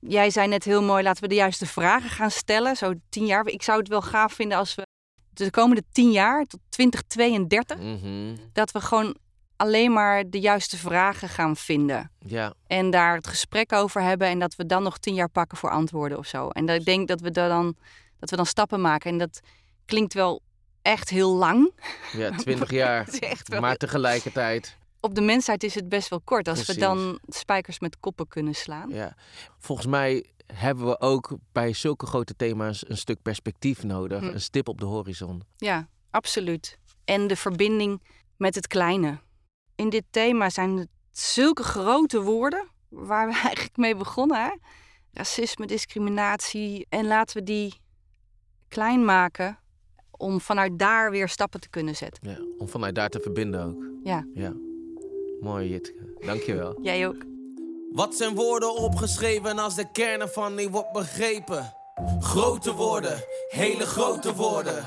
jij 0.00 0.30
zei 0.30 0.48
net 0.48 0.64
heel 0.64 0.82
mooi, 0.82 1.02
laten 1.02 1.22
we 1.22 1.28
de 1.28 1.34
juiste 1.34 1.66
vragen 1.66 2.10
gaan 2.10 2.30
stellen. 2.30 2.76
Zo 2.76 2.92
tien 3.08 3.26
jaar. 3.26 3.46
Ik 3.46 3.62
zou 3.62 3.78
het 3.78 3.88
wel 3.88 4.02
gaaf 4.02 4.32
vinden 4.32 4.58
als 4.58 4.74
we 4.74 4.86
de 5.32 5.50
komende 5.50 5.82
tien 5.92 6.10
jaar, 6.10 6.44
tot 6.44 6.60
2032, 6.68 7.78
Mhm. 7.78 8.36
dat 8.52 8.70
we 8.70 8.80
gewoon 8.80 9.16
alleen 9.56 9.92
maar 9.92 10.30
de 10.30 10.40
juiste 10.40 10.76
vragen 10.76 11.28
gaan 11.28 11.56
vinden. 11.56 12.10
Ja. 12.18 12.54
En 12.66 12.90
daar 12.90 13.14
het 13.14 13.26
gesprek 13.26 13.72
over 13.72 14.02
hebben. 14.02 14.28
En 14.28 14.38
dat 14.38 14.54
we 14.56 14.66
dan 14.66 14.82
nog 14.82 14.98
tien 14.98 15.14
jaar 15.14 15.28
pakken 15.28 15.58
voor 15.58 15.70
antwoorden 15.70 16.18
of 16.18 16.26
zo. 16.26 16.48
En 16.48 16.66
dat 16.66 16.76
ik 16.76 16.84
denk 16.84 17.08
dat 17.08 17.20
we, 17.20 17.30
daar 17.30 17.48
dan, 17.48 17.76
dat 18.18 18.30
we 18.30 18.36
dan 18.36 18.46
stappen 18.46 18.80
maken. 18.80 19.10
En 19.10 19.18
dat 19.18 19.40
klinkt 19.84 20.14
wel 20.14 20.40
echt 20.82 21.08
heel 21.08 21.34
lang. 21.36 21.72
Ja, 22.12 22.30
20 22.36 22.70
jaar. 22.70 23.08
Maar 23.60 23.76
tegelijkertijd, 23.76 24.78
Op 25.04 25.14
de 25.14 25.20
mensheid 25.20 25.62
is 25.64 25.74
het 25.74 25.88
best 25.88 26.08
wel 26.08 26.20
kort. 26.20 26.48
Als 26.48 26.66
we 26.66 26.76
dan 26.76 27.18
spijkers 27.26 27.80
met 27.80 28.00
koppen 28.00 28.28
kunnen 28.28 28.54
slaan. 28.54 28.88
ja. 28.88 29.14
Volgens 29.58 29.86
mij 29.86 30.24
hebben 30.46 30.86
we 30.86 31.00
ook 31.00 31.36
bij 31.52 31.72
zulke 31.72 32.06
grote 32.06 32.36
thema's 32.36 32.88
een 32.88 32.96
stuk 32.96 33.22
perspectief 33.22 33.82
nodig. 33.82 34.20
Hm. 34.20 34.26
Een 34.26 34.40
stip 34.40 34.68
op 34.68 34.80
de 34.80 34.84
horizon. 34.86 35.42
Ja, 35.56 35.88
absoluut. 36.10 36.78
En 37.04 37.26
de 37.26 37.36
verbinding 37.36 38.02
met 38.36 38.54
het 38.54 38.66
kleine. 38.66 39.18
In 39.74 39.88
dit 39.88 40.04
thema 40.10 40.50
zijn 40.50 40.76
het 40.76 40.88
zulke 41.10 41.62
grote 41.62 42.20
woorden 42.22 42.68
waar 42.88 43.26
we 43.28 43.32
eigenlijk 43.48 43.76
mee 43.76 43.96
begonnen. 43.96 44.44
Hè? 44.44 44.50
Racisme, 45.12 45.66
discriminatie. 45.66 46.86
En 46.88 47.06
laten 47.06 47.36
we 47.36 47.42
die 47.42 47.80
klein 48.68 49.04
maken 49.04 49.58
om 50.10 50.40
vanuit 50.40 50.78
daar 50.78 51.10
weer 51.10 51.28
stappen 51.28 51.60
te 51.60 51.68
kunnen 51.68 51.96
zetten. 51.96 52.30
Ja, 52.30 52.38
om 52.58 52.68
vanuit 52.68 52.94
daar 52.94 53.08
te 53.08 53.20
verbinden 53.20 53.64
ook. 53.64 53.84
Ja, 54.04 54.26
Ja. 54.34 54.52
Mooi, 55.42 55.68
Jitke. 55.68 55.92
Dankjewel. 56.26 56.78
jij 56.82 57.06
ook. 57.06 57.24
Wat 57.92 58.14
zijn 58.14 58.34
woorden 58.34 58.74
opgeschreven 58.74 59.58
als 59.58 59.74
de 59.74 59.90
kern 59.92 60.20
ervan 60.20 60.54
niet 60.54 60.70
wordt 60.70 60.92
begrepen? 60.92 61.72
Grote 62.20 62.74
woorden, 62.74 63.24
hele 63.48 63.86
grote 63.86 64.34
woorden. 64.34 64.84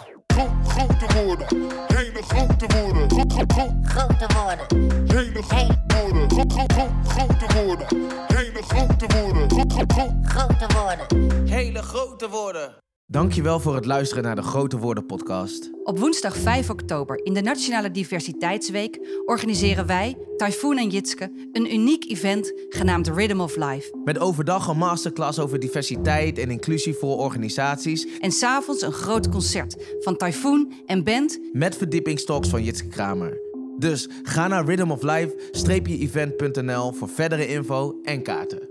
Grote 0.67 1.13
woorden, 1.13 1.47
hele 1.87 2.21
grote 2.23 2.65
woorden. 2.67 3.09
Gro- 3.09 3.23
gro- 3.27 3.45
gro- 3.47 3.79
Grote 3.83 4.33
woorden. 4.33 4.67
Hele 5.07 5.43
grote 5.43 5.87
woorden. 5.97 6.29
Gro- 6.29 6.43
gro- 6.47 6.65
gro- 6.67 6.93
Grote 7.03 7.53
woorden, 7.53 7.87
hele 8.27 8.63
grote 8.63 9.07
woorden. 9.15 9.49
Gro- 9.49 9.63
gro- 9.67 9.85
gro- 9.87 10.19
Grote 10.23 10.67
woorden. 10.73 11.47
Hele 11.49 11.81
grote 11.81 12.29
woorden. 12.29 12.75
Dankjewel 13.07 13.59
voor 13.59 13.75
het 13.75 13.85
luisteren 13.85 14.23
naar 14.23 14.35
de 14.35 14.41
Grote 14.41 14.77
Woorden 14.77 15.05
podcast. 15.05 15.69
Op 15.83 15.99
woensdag 15.99 16.37
5 16.37 16.69
oktober 16.69 17.25
in 17.25 17.33
de 17.33 17.41
Nationale 17.41 17.91
Diversiteitsweek 17.91 18.99
organiseren 19.25 19.87
wij, 19.87 20.17
Typhoon 20.37 20.77
en 20.77 20.89
Jitske, 20.89 21.49
een 21.51 21.73
uniek 21.73 22.09
event 22.09 22.53
genaamd 22.69 23.07
Rhythm 23.07 23.39
of 23.39 23.55
Life. 23.55 23.97
Met 24.03 24.19
overdag 24.19 24.67
een 24.67 24.77
masterclass 24.77 25.39
over 25.39 25.59
diversiteit 25.59 26.37
en 26.37 26.51
inclusie 26.51 26.93
voor 26.93 27.17
organisaties. 27.17 28.07
En 28.19 28.31
s'avonds 28.31 28.81
een 28.81 28.91
groot 28.91 29.29
concert 29.29 29.95
van 29.99 30.17
Typhoon 30.17 30.73
en 30.85 31.03
band 31.03 31.39
Met 31.51 31.77
verdiepingstalks 31.77 32.49
van 32.49 32.63
Jitske 32.63 32.87
Kramer. 32.87 33.41
Dus 33.77 34.09
ga 34.23 34.47
naar 34.47 34.65
rhythmoflife-event.nl 34.65 36.93
voor 36.93 37.09
verdere 37.09 37.47
info 37.47 37.99
en 38.03 38.23
kaarten. 38.23 38.69